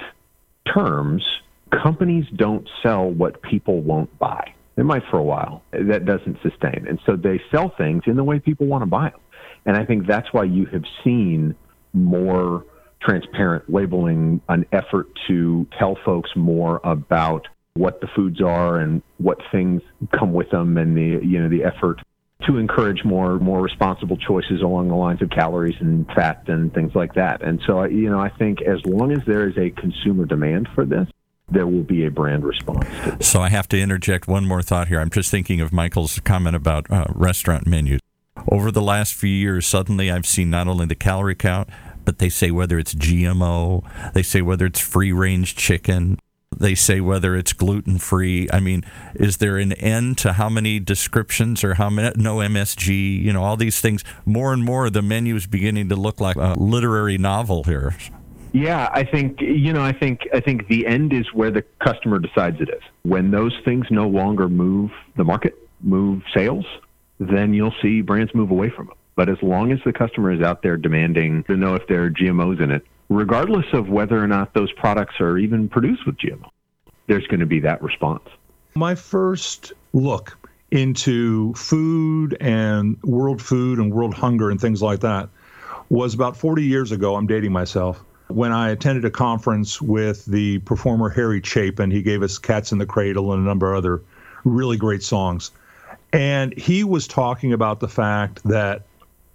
terms, 0.72 1.24
companies 1.70 2.24
don't 2.36 2.68
sell 2.82 3.10
what 3.10 3.42
people 3.42 3.80
won't 3.80 4.16
buy. 4.18 4.54
They 4.76 4.82
might 4.82 5.02
for 5.10 5.18
a 5.18 5.22
while. 5.22 5.62
That 5.72 6.04
doesn't 6.04 6.38
sustain. 6.42 6.86
And 6.88 6.98
so 7.06 7.16
they 7.16 7.40
sell 7.52 7.72
things 7.76 8.02
in 8.06 8.16
the 8.16 8.24
way 8.24 8.40
people 8.40 8.66
want 8.66 8.82
to 8.82 8.86
buy 8.86 9.10
them. 9.10 9.20
And 9.66 9.76
I 9.76 9.84
think 9.84 10.06
that's 10.06 10.32
why 10.32 10.44
you 10.44 10.66
have 10.66 10.84
seen 11.02 11.54
more 11.92 12.64
transparent 13.00 13.70
labeling, 13.72 14.40
an 14.48 14.66
effort 14.72 15.06
to 15.28 15.66
tell 15.78 15.96
folks 16.04 16.30
more 16.34 16.80
about 16.84 17.46
what 17.74 18.00
the 18.00 18.08
foods 18.14 18.40
are 18.40 18.78
and 18.78 19.02
what 19.18 19.38
things 19.50 19.82
come 20.12 20.32
with 20.32 20.50
them 20.50 20.76
and 20.78 20.96
the 20.96 21.24
you 21.26 21.40
know 21.40 21.48
the 21.48 21.64
effort 21.64 22.00
to 22.46 22.58
encourage 22.58 23.04
more 23.04 23.38
more 23.38 23.60
responsible 23.60 24.16
choices 24.16 24.62
along 24.62 24.88
the 24.88 24.94
lines 24.94 25.22
of 25.22 25.30
calories 25.30 25.76
and 25.80 26.06
fat 26.08 26.44
and 26.48 26.72
things 26.72 26.94
like 26.94 27.14
that. 27.14 27.42
And 27.42 27.60
so, 27.66 27.84
you 27.84 28.10
know, 28.10 28.18
I 28.20 28.30
think 28.30 28.62
as 28.62 28.84
long 28.84 29.12
as 29.12 29.20
there 29.26 29.48
is 29.48 29.56
a 29.56 29.70
consumer 29.70 30.24
demand 30.24 30.68
for 30.74 30.84
this, 30.84 31.08
there 31.50 31.66
will 31.66 31.82
be 31.82 32.06
a 32.06 32.10
brand 32.10 32.44
response. 32.44 32.86
So 33.26 33.40
I 33.40 33.48
have 33.50 33.68
to 33.68 33.80
interject 33.80 34.26
one 34.26 34.46
more 34.46 34.62
thought 34.62 34.88
here. 34.88 35.00
I'm 35.00 35.10
just 35.10 35.30
thinking 35.30 35.60
of 35.60 35.72
Michael's 35.72 36.18
comment 36.20 36.56
about 36.56 36.90
uh, 36.90 37.06
restaurant 37.10 37.66
menus. 37.66 38.00
Over 38.50 38.70
the 38.70 38.82
last 38.82 39.14
few 39.14 39.30
years, 39.30 39.66
suddenly 39.66 40.10
I've 40.10 40.26
seen 40.26 40.50
not 40.50 40.68
only 40.68 40.86
the 40.86 40.94
calorie 40.94 41.34
count, 41.34 41.68
but 42.04 42.18
they 42.18 42.28
say 42.28 42.50
whether 42.50 42.78
it's 42.78 42.94
GMO, 42.94 43.84
they 44.12 44.22
say 44.22 44.42
whether 44.42 44.66
it's 44.66 44.80
free 44.80 45.12
range 45.12 45.56
chicken, 45.56 46.18
they 46.58 46.74
say 46.74 47.00
whether 47.00 47.36
it's 47.36 47.52
gluten 47.52 47.98
free. 47.98 48.48
I 48.52 48.60
mean, 48.60 48.84
is 49.14 49.38
there 49.38 49.56
an 49.56 49.72
end 49.74 50.18
to 50.18 50.34
how 50.34 50.48
many 50.48 50.80
descriptions 50.80 51.64
or 51.64 51.74
how 51.74 51.90
many 51.90 52.12
no 52.16 52.36
MSG? 52.36 53.22
You 53.22 53.32
know, 53.32 53.42
all 53.42 53.56
these 53.56 53.80
things. 53.80 54.04
More 54.24 54.52
and 54.52 54.64
more, 54.64 54.90
the 54.90 55.02
menu 55.02 55.34
is 55.36 55.46
beginning 55.46 55.88
to 55.88 55.96
look 55.96 56.20
like 56.20 56.36
a 56.36 56.54
literary 56.56 57.18
novel 57.18 57.64
here. 57.64 57.96
Yeah, 58.52 58.88
I 58.92 59.02
think 59.02 59.40
you 59.40 59.72
know. 59.72 59.82
I 59.82 59.92
think 59.92 60.28
I 60.32 60.38
think 60.38 60.68
the 60.68 60.86
end 60.86 61.12
is 61.12 61.26
where 61.32 61.50
the 61.50 61.62
customer 61.84 62.20
decides 62.20 62.60
it 62.60 62.68
is. 62.68 62.82
When 63.02 63.32
those 63.32 63.52
things 63.64 63.86
no 63.90 64.06
longer 64.06 64.48
move 64.48 64.92
the 65.16 65.24
market, 65.24 65.58
move 65.80 66.22
sales, 66.32 66.64
then 67.18 67.52
you'll 67.52 67.74
see 67.82 68.00
brands 68.00 68.32
move 68.32 68.52
away 68.52 68.70
from 68.70 68.86
them. 68.86 68.96
But 69.16 69.28
as 69.28 69.38
long 69.42 69.72
as 69.72 69.80
the 69.84 69.92
customer 69.92 70.30
is 70.32 70.40
out 70.40 70.62
there 70.62 70.76
demanding 70.76 71.42
to 71.44 71.56
know 71.56 71.74
if 71.74 71.86
there 71.88 72.04
are 72.04 72.10
GMOs 72.10 72.60
in 72.60 72.70
it, 72.70 72.84
regardless 73.08 73.66
of 73.72 73.88
whether 73.88 74.22
or 74.22 74.26
not 74.26 74.54
those 74.54 74.72
products 74.72 75.20
are 75.20 75.38
even 75.38 75.68
produced 75.68 76.06
with 76.06 76.16
GMO. 76.16 76.48
there's 77.06 77.26
going 77.26 77.40
to 77.40 77.46
be 77.46 77.60
that 77.60 77.82
response. 77.82 78.24
My 78.74 78.94
first 78.94 79.72
look 79.92 80.36
into 80.70 81.52
food 81.54 82.36
and 82.40 83.00
world 83.02 83.40
food 83.40 83.78
and 83.78 83.92
world 83.92 84.14
hunger 84.14 84.50
and 84.50 84.60
things 84.60 84.82
like 84.82 85.00
that 85.00 85.28
was 85.90 86.14
about 86.14 86.36
40 86.36 86.62
years 86.62 86.92
ago. 86.92 87.14
I'm 87.14 87.26
dating 87.26 87.52
myself. 87.52 88.02
When 88.28 88.52
I 88.52 88.70
attended 88.70 89.04
a 89.04 89.10
conference 89.10 89.80
with 89.82 90.24
the 90.24 90.58
performer 90.60 91.10
Harry 91.10 91.42
Chapin, 91.42 91.90
he 91.90 92.02
gave 92.02 92.22
us 92.22 92.38
Cats 92.38 92.72
in 92.72 92.78
the 92.78 92.86
Cradle 92.86 93.32
and 93.32 93.42
a 93.42 93.46
number 93.46 93.72
of 93.72 93.78
other 93.78 94.02
really 94.44 94.76
great 94.76 95.02
songs. 95.02 95.50
And 96.12 96.56
he 96.56 96.84
was 96.84 97.06
talking 97.06 97.52
about 97.52 97.80
the 97.80 97.88
fact 97.88 98.42
that 98.44 98.82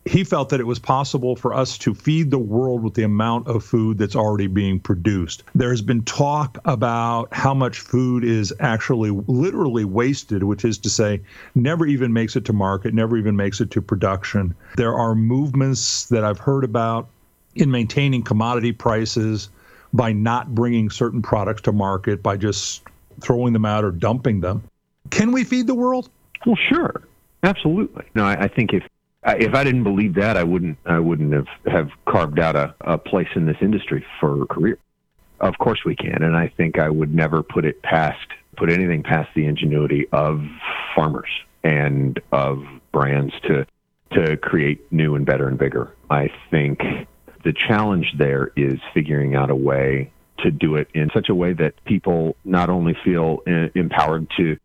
he 0.10 0.24
felt 0.24 0.50
that 0.50 0.60
it 0.60 0.66
was 0.66 0.80
possible 0.80 1.36
for 1.36 1.54
us 1.54 1.78
to 1.78 1.94
feed 1.94 2.32
the 2.32 2.40
world 2.40 2.82
with 2.82 2.96
the 2.96 3.04
amount 3.04 3.48
of 3.48 3.64
food 3.64 4.00
that's 4.00 4.16
already 4.16 4.48
being 4.48 4.80
produced. 4.80 5.44
There's 5.54 5.84
been 5.84 6.02
talk 6.02 6.58
about 6.66 7.32
how 7.32 7.54
much 7.54 7.80
food 7.80 8.24
is 8.24 8.52
actually 8.60 9.12
literally 9.28 9.86
wasted, 9.86 10.42
which 10.42 10.66
is 10.66 10.80
to 10.80 10.90
say, 10.90 11.22
never 11.54 11.86
even 11.86 12.12
makes 12.12 12.36
it 12.36 12.44
to 12.46 12.54
market, 12.54 12.92
never 12.92 13.18
even 13.18 13.36
makes 13.36 13.62
it 13.62 13.70
to 13.70 13.84
production. 13.84 14.56
There 14.78 14.96
are 14.96 15.14
movements 15.14 16.08
that 16.08 16.24
I've 16.24 16.40
heard 16.40 16.64
about 16.64 17.08
in 17.54 17.70
maintaining 17.70 18.24
commodity 18.24 18.72
prices 18.72 19.50
by 19.94 20.12
not 20.12 20.56
bringing 20.56 20.90
certain 20.90 21.22
products 21.22 21.62
to 21.64 21.72
market, 21.72 22.24
by 22.24 22.36
just 22.36 22.82
throwing 23.22 23.54
them 23.54 23.66
out 23.66 23.86
or 23.86 23.92
dumping 23.92 24.42
them. 24.42 24.64
Can 25.12 25.32
we 25.32 25.44
feed 25.44 25.68
the 25.68 25.76
world? 25.76 26.10
Well, 26.48 26.58
sure. 26.68 27.04
Absolutely. 27.44 28.06
No, 28.16 28.26
I, 28.26 28.46
I 28.46 28.48
think 28.48 28.74
if 28.74 28.84
if 29.26 29.54
I 29.54 29.64
didn't 29.64 29.84
believe 29.84 30.16
that, 30.16 30.38
I 30.38 30.44
wouldn't 30.44 30.78
I 30.86 31.00
wouldn't 31.00 31.34
have, 31.34 31.48
have 31.66 31.90
carved 32.06 32.40
out 32.40 32.56
a, 32.56 32.76
a 32.82 32.98
place 32.98 33.30
in 33.36 33.46
this 33.46 33.58
industry 33.62 34.06
for 34.20 34.42
a 34.42 34.46
career. 34.48 34.78
Of 35.40 35.58
course 35.58 35.80
we 35.86 35.96
can, 35.96 36.22
and 36.22 36.36
I 36.36 36.52
think 36.58 36.80
I 36.80 36.90
would 36.90 37.14
never 37.14 37.44
put 37.44 37.66
it 37.66 37.82
past 37.82 38.28
put 38.58 38.70
anything 38.70 39.02
past 39.02 39.30
the 39.36 39.46
ingenuity 39.46 40.06
of 40.12 40.42
farmers 40.96 41.30
and 41.64 42.20
of 42.32 42.64
brands 42.92 43.34
to 43.48 43.66
to 44.12 44.38
create 44.38 44.92
new 44.92 45.16
and 45.16 45.26
better 45.26 45.48
and 45.48 45.58
bigger. 45.58 45.96
I 46.10 46.30
think 46.50 46.82
the 47.44 47.54
challenge 47.54 48.14
there 48.18 48.52
is 48.56 48.80
figuring 48.94 49.36
out 49.36 49.50
a 49.50 49.56
way 49.56 50.12
to 50.40 50.52
do 50.52 50.76
it 50.76 50.88
in 50.94 51.10
such 51.14 51.30
a 51.30 51.36
way 51.36 51.54
that 51.54 51.74
people 51.86 52.36
not 52.44 52.70
only 52.70 52.98
feel 53.04 53.44
uh, 53.48 53.68
empowered 53.76 54.28
to 54.38 54.58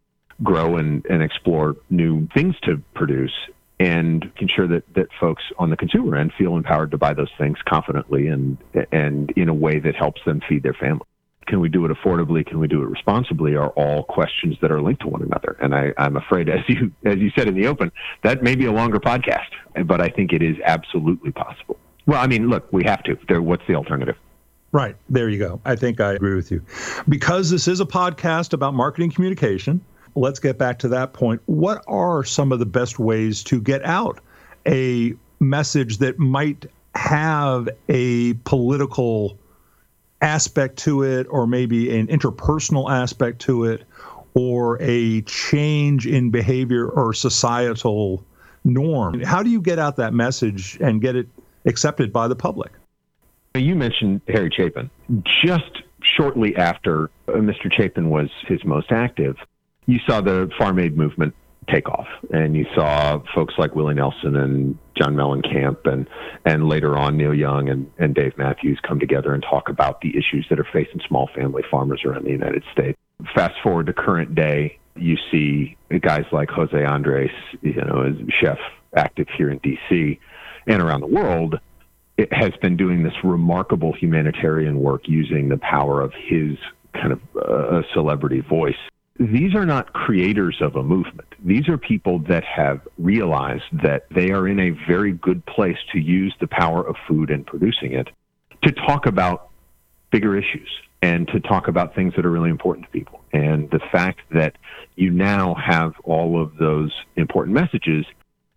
grow 0.42 0.76
and, 0.76 1.04
and 1.06 1.22
explore 1.22 1.76
new 1.90 2.26
things 2.34 2.54
to 2.62 2.82
produce 2.94 3.32
and 3.80 4.30
ensure 4.38 4.68
that, 4.68 4.82
that 4.94 5.08
folks 5.20 5.42
on 5.58 5.70
the 5.70 5.76
consumer 5.76 6.16
end 6.16 6.32
feel 6.38 6.56
empowered 6.56 6.90
to 6.92 6.98
buy 6.98 7.12
those 7.12 7.30
things 7.38 7.58
confidently 7.66 8.28
and 8.28 8.56
and 8.92 9.32
in 9.32 9.48
a 9.48 9.54
way 9.54 9.80
that 9.80 9.96
helps 9.96 10.20
them 10.24 10.40
feed 10.48 10.62
their 10.62 10.74
family. 10.74 11.04
Can 11.46 11.60
we 11.60 11.68
do 11.68 11.84
it 11.84 11.90
affordably? 11.90 12.46
Can 12.46 12.58
we 12.58 12.68
do 12.68 12.82
it 12.82 12.86
responsibly? 12.86 13.54
Are 13.54 13.70
all 13.70 14.04
questions 14.04 14.56
that 14.62 14.70
are 14.70 14.80
linked 14.80 15.02
to 15.02 15.08
one 15.08 15.22
another. 15.22 15.58
And 15.60 15.74
I, 15.74 15.92
I'm 15.98 16.16
afraid, 16.16 16.48
as 16.48 16.60
you 16.68 16.92
as 17.04 17.18
you 17.18 17.30
said 17.36 17.48
in 17.48 17.54
the 17.54 17.66
open, 17.66 17.92
that 18.22 18.42
may 18.42 18.54
be 18.54 18.64
a 18.64 18.72
longer 18.72 18.98
podcast, 18.98 19.50
but 19.84 20.00
I 20.00 20.08
think 20.08 20.32
it 20.32 20.42
is 20.42 20.56
absolutely 20.64 21.32
possible. 21.32 21.78
Well, 22.06 22.20
I 22.20 22.26
mean, 22.26 22.48
look, 22.48 22.72
we 22.72 22.84
have 22.84 23.02
to. 23.04 23.18
There, 23.28 23.42
what's 23.42 23.66
the 23.66 23.74
alternative? 23.74 24.16
Right. 24.72 24.96
There 25.08 25.28
you 25.28 25.38
go. 25.38 25.60
I 25.64 25.76
think 25.76 26.00
I 26.00 26.14
agree 26.14 26.34
with 26.34 26.50
you. 26.50 26.64
Because 27.08 27.50
this 27.50 27.68
is 27.68 27.80
a 27.80 27.84
podcast 27.84 28.52
about 28.52 28.74
marketing 28.74 29.12
communication, 29.12 29.80
let's 30.14 30.38
get 30.38 30.58
back 30.58 30.78
to 30.80 30.88
that 30.88 31.12
point. 31.12 31.40
What 31.46 31.84
are 31.86 32.24
some 32.24 32.52
of 32.52 32.58
the 32.58 32.66
best 32.66 32.98
ways 32.98 33.42
to 33.44 33.60
get 33.60 33.84
out 33.84 34.20
a 34.66 35.14
message 35.40 35.98
that 35.98 36.18
might 36.18 36.66
have 36.94 37.68
a 37.88 38.34
political 38.44 39.38
aspect 40.20 40.78
to 40.78 41.02
it, 41.02 41.26
or 41.28 41.46
maybe 41.46 41.98
an 41.98 42.06
interpersonal 42.06 42.90
aspect 42.90 43.40
to 43.42 43.64
it, 43.64 43.84
or 44.34 44.80
a 44.80 45.20
change 45.22 46.06
in 46.06 46.30
behavior 46.30 46.88
or 46.88 47.12
societal 47.12 48.24
norm? 48.64 49.20
How 49.20 49.42
do 49.42 49.50
you 49.50 49.60
get 49.60 49.78
out 49.78 49.96
that 49.96 50.14
message 50.14 50.78
and 50.80 51.00
get 51.00 51.14
it 51.16 51.28
accepted 51.66 52.12
by 52.12 52.28
the 52.28 52.36
public? 52.36 52.72
You 53.54 53.74
mentioned 53.74 54.22
Harry 54.28 54.50
Chapin. 54.50 54.90
Just 55.44 55.82
shortly 56.16 56.56
after 56.56 57.10
Mr. 57.28 57.72
Chapin 57.72 58.10
was 58.10 58.28
his 58.48 58.64
most 58.64 58.90
active, 58.90 59.36
you 59.86 59.98
saw 60.06 60.20
the 60.20 60.50
farm 60.58 60.78
aid 60.78 60.96
movement 60.96 61.34
take 61.72 61.88
off, 61.88 62.08
and 62.30 62.54
you 62.56 62.66
saw 62.74 63.22
folks 63.34 63.54
like 63.56 63.74
Willie 63.74 63.94
Nelson 63.94 64.36
and 64.36 64.78
John 64.96 65.14
Mellencamp, 65.14 65.86
and 65.86 66.08
and 66.44 66.68
later 66.68 66.96
on 66.96 67.16
Neil 67.16 67.34
Young 67.34 67.68
and, 67.68 67.90
and 67.98 68.14
Dave 68.14 68.36
Matthews 68.36 68.78
come 68.86 69.00
together 69.00 69.32
and 69.34 69.42
talk 69.42 69.68
about 69.68 70.00
the 70.00 70.10
issues 70.10 70.46
that 70.50 70.58
are 70.58 70.66
facing 70.72 71.00
small 71.08 71.28
family 71.34 71.62
farmers 71.70 72.02
around 72.04 72.24
the 72.24 72.30
United 72.30 72.62
States. 72.72 72.98
Fast 73.34 73.54
forward 73.62 73.86
to 73.86 73.92
current 73.92 74.34
day, 74.34 74.78
you 74.96 75.16
see 75.30 75.76
guys 76.00 76.24
like 76.32 76.50
Jose 76.50 76.84
Andres, 76.84 77.30
you 77.62 77.74
know, 77.74 78.14
chef 78.40 78.58
active 78.96 79.28
here 79.36 79.50
in 79.50 79.58
D.C. 79.58 80.18
and 80.66 80.82
around 80.82 81.00
the 81.00 81.06
world, 81.06 81.58
it 82.16 82.32
has 82.32 82.52
been 82.60 82.76
doing 82.76 83.02
this 83.02 83.14
remarkable 83.24 83.92
humanitarian 83.92 84.80
work 84.80 85.02
using 85.06 85.48
the 85.48 85.56
power 85.58 86.00
of 86.00 86.12
his 86.12 86.56
kind 86.92 87.12
of 87.12 87.20
uh, 87.36 87.82
celebrity 87.92 88.40
voice 88.40 88.76
these 89.18 89.54
are 89.54 89.64
not 89.64 89.92
creators 89.92 90.56
of 90.60 90.74
a 90.74 90.82
movement. 90.82 91.28
These 91.44 91.68
are 91.68 91.78
people 91.78 92.18
that 92.28 92.42
have 92.44 92.80
realized 92.98 93.64
that 93.82 94.06
they 94.10 94.30
are 94.30 94.48
in 94.48 94.58
a 94.58 94.70
very 94.88 95.12
good 95.12 95.44
place 95.46 95.76
to 95.92 96.00
use 96.00 96.34
the 96.40 96.48
power 96.48 96.86
of 96.86 96.96
food 97.06 97.30
and 97.30 97.46
producing 97.46 97.92
it 97.92 98.08
to 98.64 98.72
talk 98.72 99.06
about 99.06 99.50
bigger 100.10 100.36
issues 100.36 100.68
and 101.00 101.28
to 101.28 101.38
talk 101.40 101.68
about 101.68 101.94
things 101.94 102.14
that 102.16 102.26
are 102.26 102.30
really 102.30 102.50
important 102.50 102.86
to 102.86 102.92
people. 102.92 103.22
And 103.32 103.70
the 103.70 103.80
fact 103.92 104.20
that 104.32 104.56
you 104.96 105.10
now 105.10 105.54
have 105.54 105.92
all 106.02 106.40
of 106.40 106.56
those 106.56 106.92
important 107.14 107.54
messages 107.54 108.06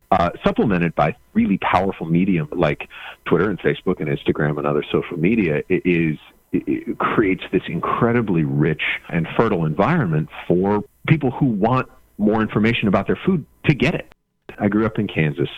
uh, 0.09 0.29
supplemented 0.43 0.95
by 0.95 1.15
really 1.33 1.57
powerful 1.57 2.07
medium 2.07 2.47
like 2.51 2.87
Twitter 3.25 3.49
and 3.49 3.59
Facebook 3.59 3.99
and 3.99 4.07
Instagram 4.07 4.57
and 4.57 4.65
other 4.65 4.83
social 4.91 5.17
media 5.17 5.61
is 5.69 6.17
it 6.51 6.97
creates 6.97 7.43
this 7.51 7.63
incredibly 7.67 8.43
rich 8.43 8.81
and 9.09 9.27
fertile 9.37 9.65
environment 9.65 10.29
for 10.47 10.83
people 11.07 11.31
who 11.31 11.45
want 11.45 11.89
more 12.17 12.41
information 12.41 12.87
about 12.87 13.07
their 13.07 13.19
food 13.25 13.45
to 13.65 13.75
get 13.75 13.93
it. 13.93 14.13
I 14.59 14.67
grew 14.69 14.85
up 14.85 14.97
in 14.97 15.07
Kansas, 15.07 15.49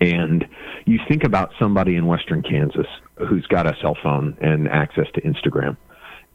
and 0.00 0.44
you 0.86 0.98
think 1.08 1.24
about 1.24 1.50
somebody 1.58 1.96
in 1.96 2.06
western 2.06 2.42
Kansas 2.42 2.86
who's 3.28 3.46
got 3.46 3.66
a 3.66 3.74
cell 3.80 3.96
phone 4.02 4.36
and 4.40 4.68
access 4.68 5.06
to 5.14 5.20
Instagram, 5.22 5.76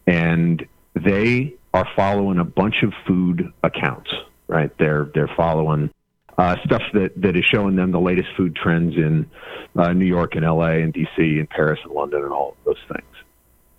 and 0.07 0.65
they 0.95 1.55
are 1.73 1.87
following 1.95 2.39
a 2.39 2.45
bunch 2.45 2.83
of 2.83 2.93
food 3.05 3.51
accounts, 3.63 4.09
right? 4.47 4.71
They're 4.79 5.11
they're 5.13 5.31
following 5.37 5.91
uh, 6.37 6.55
stuff 6.65 6.81
that, 6.93 7.11
that 7.17 7.35
is 7.35 7.43
showing 7.45 7.75
them 7.75 7.91
the 7.91 7.99
latest 7.99 8.29
food 8.37 8.55
trends 8.55 8.95
in 8.95 9.29
uh, 9.75 9.91
New 9.91 10.05
York 10.05 10.35
and 10.35 10.45
LA 10.45 10.77
and 10.77 10.93
DC 10.93 11.17
and 11.17 11.49
Paris 11.49 11.79
and 11.83 11.93
London 11.93 12.23
and 12.23 12.31
all 12.31 12.55
of 12.57 12.65
those 12.65 12.83
things 12.87 13.18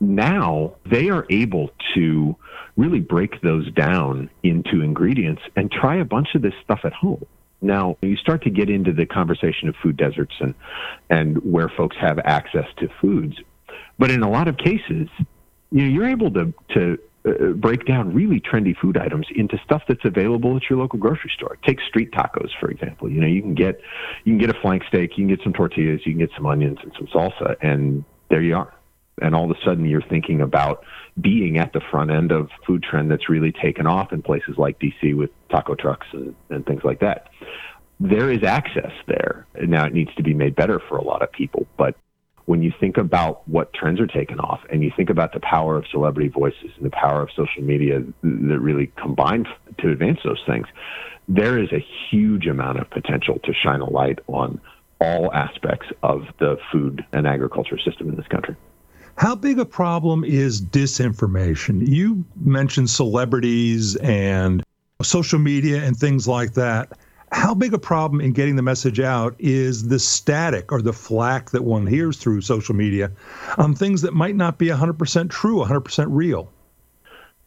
now 0.01 0.75
they 0.91 1.11
are 1.11 1.27
able 1.29 1.71
to 1.95 2.35
really 2.77 3.01
break 3.01 3.41
those 3.43 3.71
down 3.73 4.31
into 4.43 4.81
ingredients 4.81 5.43
and 5.57 5.71
try 5.71 5.97
a 5.97 6.05
bunch 6.05 6.35
of 6.35 6.43
this 6.43 6.55
stuff 6.65 6.81
at 6.85 6.93
home. 6.93 7.25
Now, 7.63 7.99
you 8.01 8.17
start 8.17 8.43
to 8.45 8.51
get 8.51 8.71
into 8.71 8.93
the 8.93 9.05
conversation 9.05 9.69
of 9.69 9.77
food 9.83 9.99
deserts 9.99 10.35
and, 10.41 10.55
and 11.11 11.37
where 11.45 11.69
folks 11.69 11.97
have 12.01 12.19
access 12.21 12.65
to 12.79 12.89
foods. 13.01 13.37
But 13.99 14.11
in 14.11 14.23
a 14.23 14.31
lot 14.31 14.49
of 14.49 14.57
cases, 14.57 15.09
you 15.71 15.83
know, 15.83 15.89
you're 15.89 16.09
able 16.09 16.31
to, 16.33 16.55
to 16.71 16.99
uh, 17.29 17.53
break 17.53 17.85
down 17.85 18.15
really 18.15 18.41
trendy 18.41 18.75
food 18.75 18.97
items 18.97 19.27
into 19.37 19.59
stuff 19.63 19.83
that's 19.87 20.07
available 20.07 20.57
at 20.57 20.63
your 20.71 20.79
local 20.79 20.99
grocery 20.99 21.31
store. 21.37 21.59
Take 21.67 21.81
street 21.83 22.13
tacos, 22.13 22.49
for 22.59 22.71
example. 22.71 23.11
You 23.11 23.21
know, 23.21 23.27
you 23.27 23.43
can 23.43 23.55
get, 23.55 23.79
you 24.25 24.33
can 24.33 24.39
get 24.39 24.49
a 24.49 24.59
flank 24.63 24.85
steak, 24.89 25.19
you 25.19 25.27
can 25.27 25.29
get 25.29 25.45
some 25.45 25.53
tortillas, 25.53 26.01
you 26.07 26.13
can 26.13 26.19
get 26.19 26.31
some 26.35 26.47
onions 26.47 26.79
and 26.83 26.93
some 26.97 27.09
salsa, 27.09 27.57
and 27.61 28.05
there 28.31 28.41
you 28.41 28.57
are 28.57 28.73
and 29.21 29.35
all 29.35 29.45
of 29.45 29.51
a 29.51 29.61
sudden 29.65 29.85
you're 29.85 30.03
thinking 30.03 30.41
about 30.41 30.85
being 31.21 31.59
at 31.59 31.73
the 31.73 31.81
front 31.91 32.11
end 32.11 32.33
of 32.33 32.49
food 32.67 32.83
trend 32.83 33.11
that's 33.11 33.29
really 33.29 33.53
taken 33.53 33.87
off 33.87 34.13
in 34.13 34.23
places 34.23 34.57
like 34.57 34.79
DC 34.79 35.17
with 35.17 35.31
taco 35.51 35.75
trucks 35.75 36.07
and, 36.13 36.35
and 36.49 36.67
things 36.67 36.83
like 36.85 37.01
that. 37.01 37.29
There 37.99 38.31
is 38.31 38.43
access 38.43 38.93
there. 39.07 39.47
Now 39.61 39.87
it 39.87 39.93
needs 39.93 40.15
to 40.17 40.23
be 40.23 40.33
made 40.33 40.57
better 40.57 40.81
for 40.89 40.97
a 40.97 41.05
lot 41.05 41.23
of 41.23 41.31
people, 41.33 41.67
but 41.77 41.97
when 42.47 42.63
you 42.63 42.73
think 42.81 42.97
about 42.97 43.47
what 43.47 43.73
trends 43.73 44.01
are 44.01 44.09
taking 44.09 44.41
off 44.41 44.61
and 44.71 44.83
you 44.83 44.91
think 44.97 45.09
about 45.09 45.33
the 45.33 45.41
power 45.41 45.77
of 45.77 45.85
celebrity 45.91 46.29
voices 46.29 46.71
and 46.77 46.85
the 46.85 46.91
power 46.91 47.23
of 47.23 47.29
social 47.37 47.63
media 47.63 48.03
that 48.23 48.59
really 48.59 48.91
combine 48.97 49.47
to 49.79 49.91
advance 49.91 50.19
those 50.25 50.43
things, 50.47 50.67
there 51.29 51.63
is 51.63 51.71
a 51.73 51.85
huge 52.11 52.47
amount 52.47 52.81
of 52.81 52.91
potential 52.91 53.39
to 53.45 53.53
shine 53.53 53.81
a 53.81 53.89
light 53.89 54.19
on 54.27 54.61
all 55.01 55.33
aspects 55.33 55.87
of 56.03 56.23
the 56.41 56.59
food 56.73 57.05
and 57.13 57.27
agriculture 57.27 57.79
system 57.79 58.09
in 58.09 58.17
this 58.17 58.27
country. 58.27 58.57
How 59.21 59.35
big 59.35 59.59
a 59.59 59.67
problem 59.67 60.25
is 60.25 60.63
disinformation? 60.63 61.87
You 61.87 62.25
mentioned 62.37 62.89
celebrities 62.89 63.95
and 63.97 64.63
social 65.03 65.39
media 65.39 65.85
and 65.85 65.95
things 65.95 66.27
like 66.27 66.55
that. 66.55 66.99
How 67.31 67.53
big 67.53 67.75
a 67.75 67.79
problem 67.79 68.23
in 68.23 68.33
getting 68.33 68.57
the 68.57 68.63
message 68.63 68.99
out 68.99 69.35
is 69.39 69.89
the 69.89 69.99
static 69.99 70.73
or 70.73 70.81
the 70.81 70.95
flack 70.95 71.51
that 71.51 71.65
one 71.65 71.87
hears 71.87 72.17
through 72.17 72.41
social 72.41 72.75
media 72.75 73.13
on 73.59 73.75
things 73.75 74.01
that 74.01 74.15
might 74.15 74.37
not 74.37 74.57
be 74.57 74.69
100% 74.69 75.29
true, 75.29 75.59
100% 75.59 76.07
real? 76.09 76.51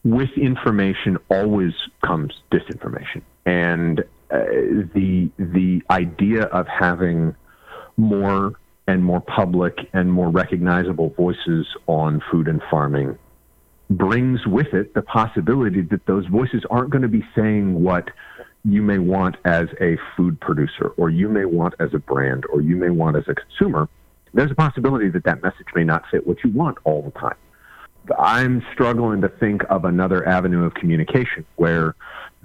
with 0.04 0.30
information 0.38 1.18
always 1.32 1.74
comes 2.06 2.34
disinformation, 2.52 3.22
and 3.46 4.02
uh, 4.32 4.40
the 4.94 5.30
the 5.38 5.82
idea 5.90 6.44
of 6.44 6.68
having 6.68 7.34
more 7.96 8.54
and 8.88 9.04
more 9.04 9.22
public 9.22 9.78
and 9.94 10.12
more 10.12 10.30
recognizable 10.30 11.10
voices 11.18 11.66
on 11.88 12.22
food 12.32 12.48
and 12.48 12.62
farming 12.70 13.18
brings 13.90 14.46
with 14.48 14.74
it 14.74 14.94
the 14.94 15.02
possibility 15.02 15.82
that 15.82 16.06
those 16.06 16.26
voices 16.28 16.64
aren't 16.70 16.90
going 16.90 17.02
to 17.02 17.08
be 17.08 17.24
saying 17.36 17.82
what 17.82 18.10
you 18.66 18.82
may 18.82 18.98
want 18.98 19.36
as 19.46 19.68
a 19.82 19.98
food 20.16 20.40
producer, 20.40 20.94
or 20.98 21.10
you 21.10 21.28
may 21.28 21.46
want 21.46 21.74
as 21.80 21.94
a 21.94 22.00
brand, 22.00 22.46
or 22.52 22.62
you 22.62 22.76
may 22.76 22.90
want 22.90 23.18
as 23.18 23.24
a 23.28 23.36
consumer. 23.36 23.90
There's 24.34 24.52
a 24.52 24.56
possibility 24.56 25.10
that 25.10 25.26
that 25.26 25.44
message 25.44 25.68
may 25.76 25.84
not 25.84 26.04
fit 26.10 26.26
what 26.26 26.38
you 26.44 26.52
want 26.52 26.78
all 26.86 27.02
the 27.02 27.12
time. 27.12 27.36
I'm 28.18 28.64
struggling 28.74 29.22
to 29.22 29.30
think 29.30 29.64
of 29.70 29.86
another 29.86 30.28
avenue 30.28 30.66
of 30.66 30.74
communication 30.74 31.46
where 31.58 31.96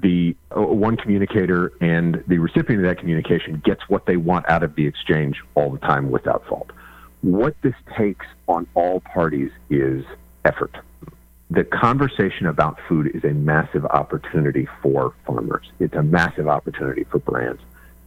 the 0.01 0.37
uh, 0.57 0.61
one 0.61 0.97
communicator 0.97 1.73
and 1.81 2.23
the 2.27 2.39
recipient 2.39 2.85
of 2.85 2.89
that 2.89 2.99
communication 2.99 3.61
gets 3.65 3.89
what 3.89 4.07
they 4.07 4.17
want 4.17 4.49
out 4.49 4.63
of 4.63 4.75
the 4.75 4.87
exchange 4.87 5.43
all 5.55 5.71
the 5.71 5.79
time 5.79 6.11
without 6.11 6.47
fault. 6.47 6.71
What 7.23 7.57
this 7.63 7.75
takes 7.97 8.27
on 8.47 8.67
all 8.75 9.01
parties 9.01 9.51
is 9.71 10.05
effort. 10.45 10.77
The 11.51 11.65
conversation 11.65 12.47
about 12.47 12.79
food 12.89 13.11
is 13.15 13.25
a 13.25 13.33
massive 13.33 13.85
opportunity 13.87 14.69
for 14.83 15.15
farmers. 15.27 15.71
It's 15.81 15.95
a 15.95 16.03
massive 16.03 16.47
opportunity 16.47 17.05
for 17.05 17.19
brands. 17.19 17.61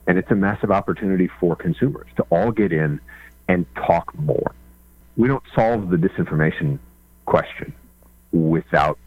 And 0.08 0.18
it's 0.18 0.32
a 0.32 0.36
massive 0.36 0.72
opportunity 0.72 1.30
for 1.40 1.56
consumers 1.56 2.08
to 2.18 2.26
all 2.30 2.52
get 2.52 2.72
in 2.72 3.00
and 3.48 3.66
talk 3.76 4.18
more. 4.18 4.54
We 5.18 5.28
don't 5.28 5.44
solve 5.54 5.90
the 5.90 5.98
disinformation 5.98 6.80
question 7.26 7.74
without 8.32 8.98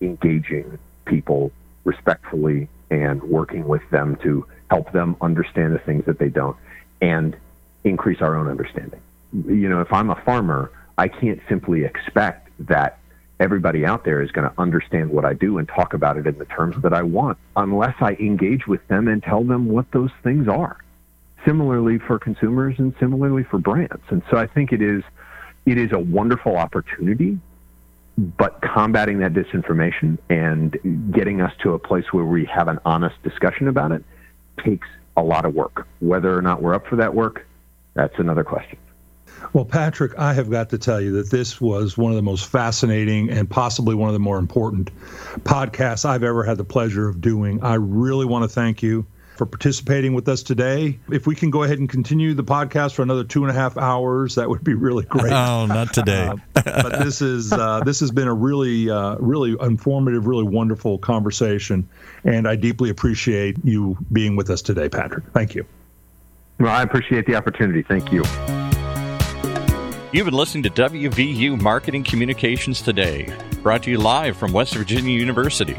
engaging 0.00 0.78
people 1.04 1.52
respectfully 1.84 2.68
and 2.90 3.22
working 3.22 3.66
with 3.66 3.82
them 3.90 4.16
to 4.22 4.46
help 4.70 4.92
them 4.92 5.16
understand 5.20 5.74
the 5.74 5.78
things 5.78 6.04
that 6.06 6.18
they 6.18 6.28
don't 6.28 6.56
and 7.00 7.36
increase 7.84 8.20
our 8.20 8.36
own 8.36 8.48
understanding. 8.48 9.00
You 9.32 9.68
know, 9.68 9.80
if 9.80 9.92
I'm 9.92 10.10
a 10.10 10.20
farmer, 10.24 10.70
I 10.98 11.08
can't 11.08 11.40
simply 11.48 11.84
expect 11.84 12.50
that 12.60 12.98
everybody 13.40 13.84
out 13.84 14.04
there 14.04 14.22
is 14.22 14.30
going 14.30 14.48
to 14.48 14.54
understand 14.60 15.10
what 15.10 15.24
I 15.24 15.34
do 15.34 15.58
and 15.58 15.68
talk 15.68 15.94
about 15.94 16.16
it 16.16 16.26
in 16.26 16.38
the 16.38 16.44
terms 16.44 16.76
that 16.82 16.92
I 16.92 17.02
want 17.02 17.38
unless 17.56 17.96
I 18.00 18.12
engage 18.12 18.66
with 18.66 18.86
them 18.88 19.08
and 19.08 19.22
tell 19.22 19.42
them 19.42 19.66
what 19.66 19.90
those 19.90 20.10
things 20.22 20.48
are. 20.48 20.76
Similarly 21.44 21.98
for 21.98 22.18
consumers 22.18 22.78
and 22.78 22.94
similarly 23.00 23.42
for 23.42 23.58
brands. 23.58 24.02
And 24.10 24.22
so 24.30 24.36
I 24.36 24.46
think 24.46 24.72
it 24.72 24.80
is 24.80 25.02
it 25.66 25.78
is 25.78 25.92
a 25.92 25.98
wonderful 25.98 26.56
opportunity 26.56 27.38
but 28.18 28.60
combating 28.60 29.18
that 29.20 29.32
disinformation 29.32 30.18
and 30.28 31.12
getting 31.12 31.40
us 31.40 31.52
to 31.62 31.74
a 31.74 31.78
place 31.78 32.12
where 32.12 32.24
we 32.24 32.44
have 32.44 32.68
an 32.68 32.78
honest 32.84 33.20
discussion 33.22 33.68
about 33.68 33.92
it 33.92 34.04
takes 34.64 34.88
a 35.16 35.22
lot 35.22 35.44
of 35.44 35.54
work. 35.54 35.86
Whether 36.00 36.36
or 36.36 36.42
not 36.42 36.62
we're 36.62 36.74
up 36.74 36.86
for 36.86 36.96
that 36.96 37.14
work, 37.14 37.46
that's 37.94 38.18
another 38.18 38.44
question. 38.44 38.78
Well, 39.52 39.64
Patrick, 39.64 40.16
I 40.18 40.34
have 40.34 40.50
got 40.50 40.70
to 40.70 40.78
tell 40.78 41.00
you 41.00 41.12
that 41.12 41.30
this 41.30 41.60
was 41.60 41.98
one 41.98 42.12
of 42.12 42.16
the 42.16 42.22
most 42.22 42.46
fascinating 42.46 43.30
and 43.30 43.48
possibly 43.48 43.94
one 43.94 44.08
of 44.08 44.12
the 44.12 44.20
more 44.20 44.38
important 44.38 44.90
podcasts 45.40 46.04
I've 46.04 46.22
ever 46.22 46.44
had 46.44 46.58
the 46.58 46.64
pleasure 46.64 47.08
of 47.08 47.20
doing. 47.20 47.62
I 47.62 47.74
really 47.74 48.24
want 48.24 48.44
to 48.44 48.48
thank 48.48 48.82
you 48.82 49.06
for 49.42 49.46
participating 49.46 50.14
with 50.14 50.28
us 50.28 50.44
today. 50.44 51.00
If 51.10 51.26
we 51.26 51.34
can 51.34 51.50
go 51.50 51.64
ahead 51.64 51.80
and 51.80 51.88
continue 51.88 52.32
the 52.32 52.44
podcast 52.44 52.94
for 52.94 53.02
another 53.02 53.24
two 53.24 53.42
and 53.42 53.50
a 53.50 53.52
half 53.52 53.76
hours, 53.76 54.36
that 54.36 54.48
would 54.48 54.62
be 54.62 54.74
really 54.74 55.04
great. 55.04 55.32
Oh, 55.42 55.66
not 55.66 55.92
today. 55.92 56.28
uh, 56.28 56.36
but 56.54 57.00
this 57.00 57.20
is 57.20 57.52
uh, 57.52 57.80
this 57.84 57.98
has 58.00 58.12
been 58.12 58.28
a 58.28 58.34
really 58.34 58.88
uh, 58.88 59.16
really 59.16 59.56
informative, 59.60 60.26
really 60.26 60.44
wonderful 60.44 60.98
conversation, 60.98 61.88
and 62.22 62.46
I 62.46 62.54
deeply 62.54 62.90
appreciate 62.90 63.56
you 63.64 63.96
being 64.12 64.36
with 64.36 64.50
us 64.50 64.62
today, 64.62 64.88
Patrick. 64.88 65.24
Thank 65.32 65.56
you. 65.56 65.66
Well, 66.60 66.70
I 66.70 66.82
appreciate 66.82 67.26
the 67.26 67.34
opportunity. 67.34 67.82
Thank 67.82 68.12
you. 68.12 68.22
You've 70.12 70.26
been 70.26 70.34
listening 70.34 70.62
to 70.64 70.70
WVU 70.70 71.60
Marketing 71.60 72.04
Communications 72.04 72.80
Today, 72.82 73.34
brought 73.62 73.82
to 73.84 73.90
you 73.90 73.98
live 73.98 74.36
from 74.36 74.52
West 74.52 74.74
Virginia 74.74 75.18
University 75.18 75.76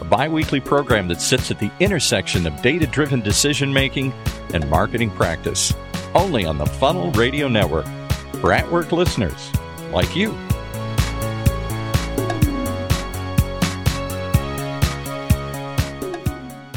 a 0.00 0.04
bi 0.04 0.28
weekly 0.28 0.60
program 0.60 1.08
that 1.08 1.20
sits 1.20 1.50
at 1.50 1.58
the 1.58 1.70
intersection 1.80 2.46
of 2.46 2.62
data 2.62 2.86
driven 2.86 3.20
decision 3.20 3.72
making 3.72 4.12
and 4.54 4.68
marketing 4.70 5.10
practice, 5.10 5.72
only 6.14 6.44
on 6.44 6.58
the 6.58 6.66
Funnel 6.66 7.10
Radio 7.12 7.48
Network 7.48 7.86
for 8.40 8.52
at 8.52 8.70
work 8.70 8.92
listeners 8.92 9.52
like 9.92 10.14
you. 10.14 10.34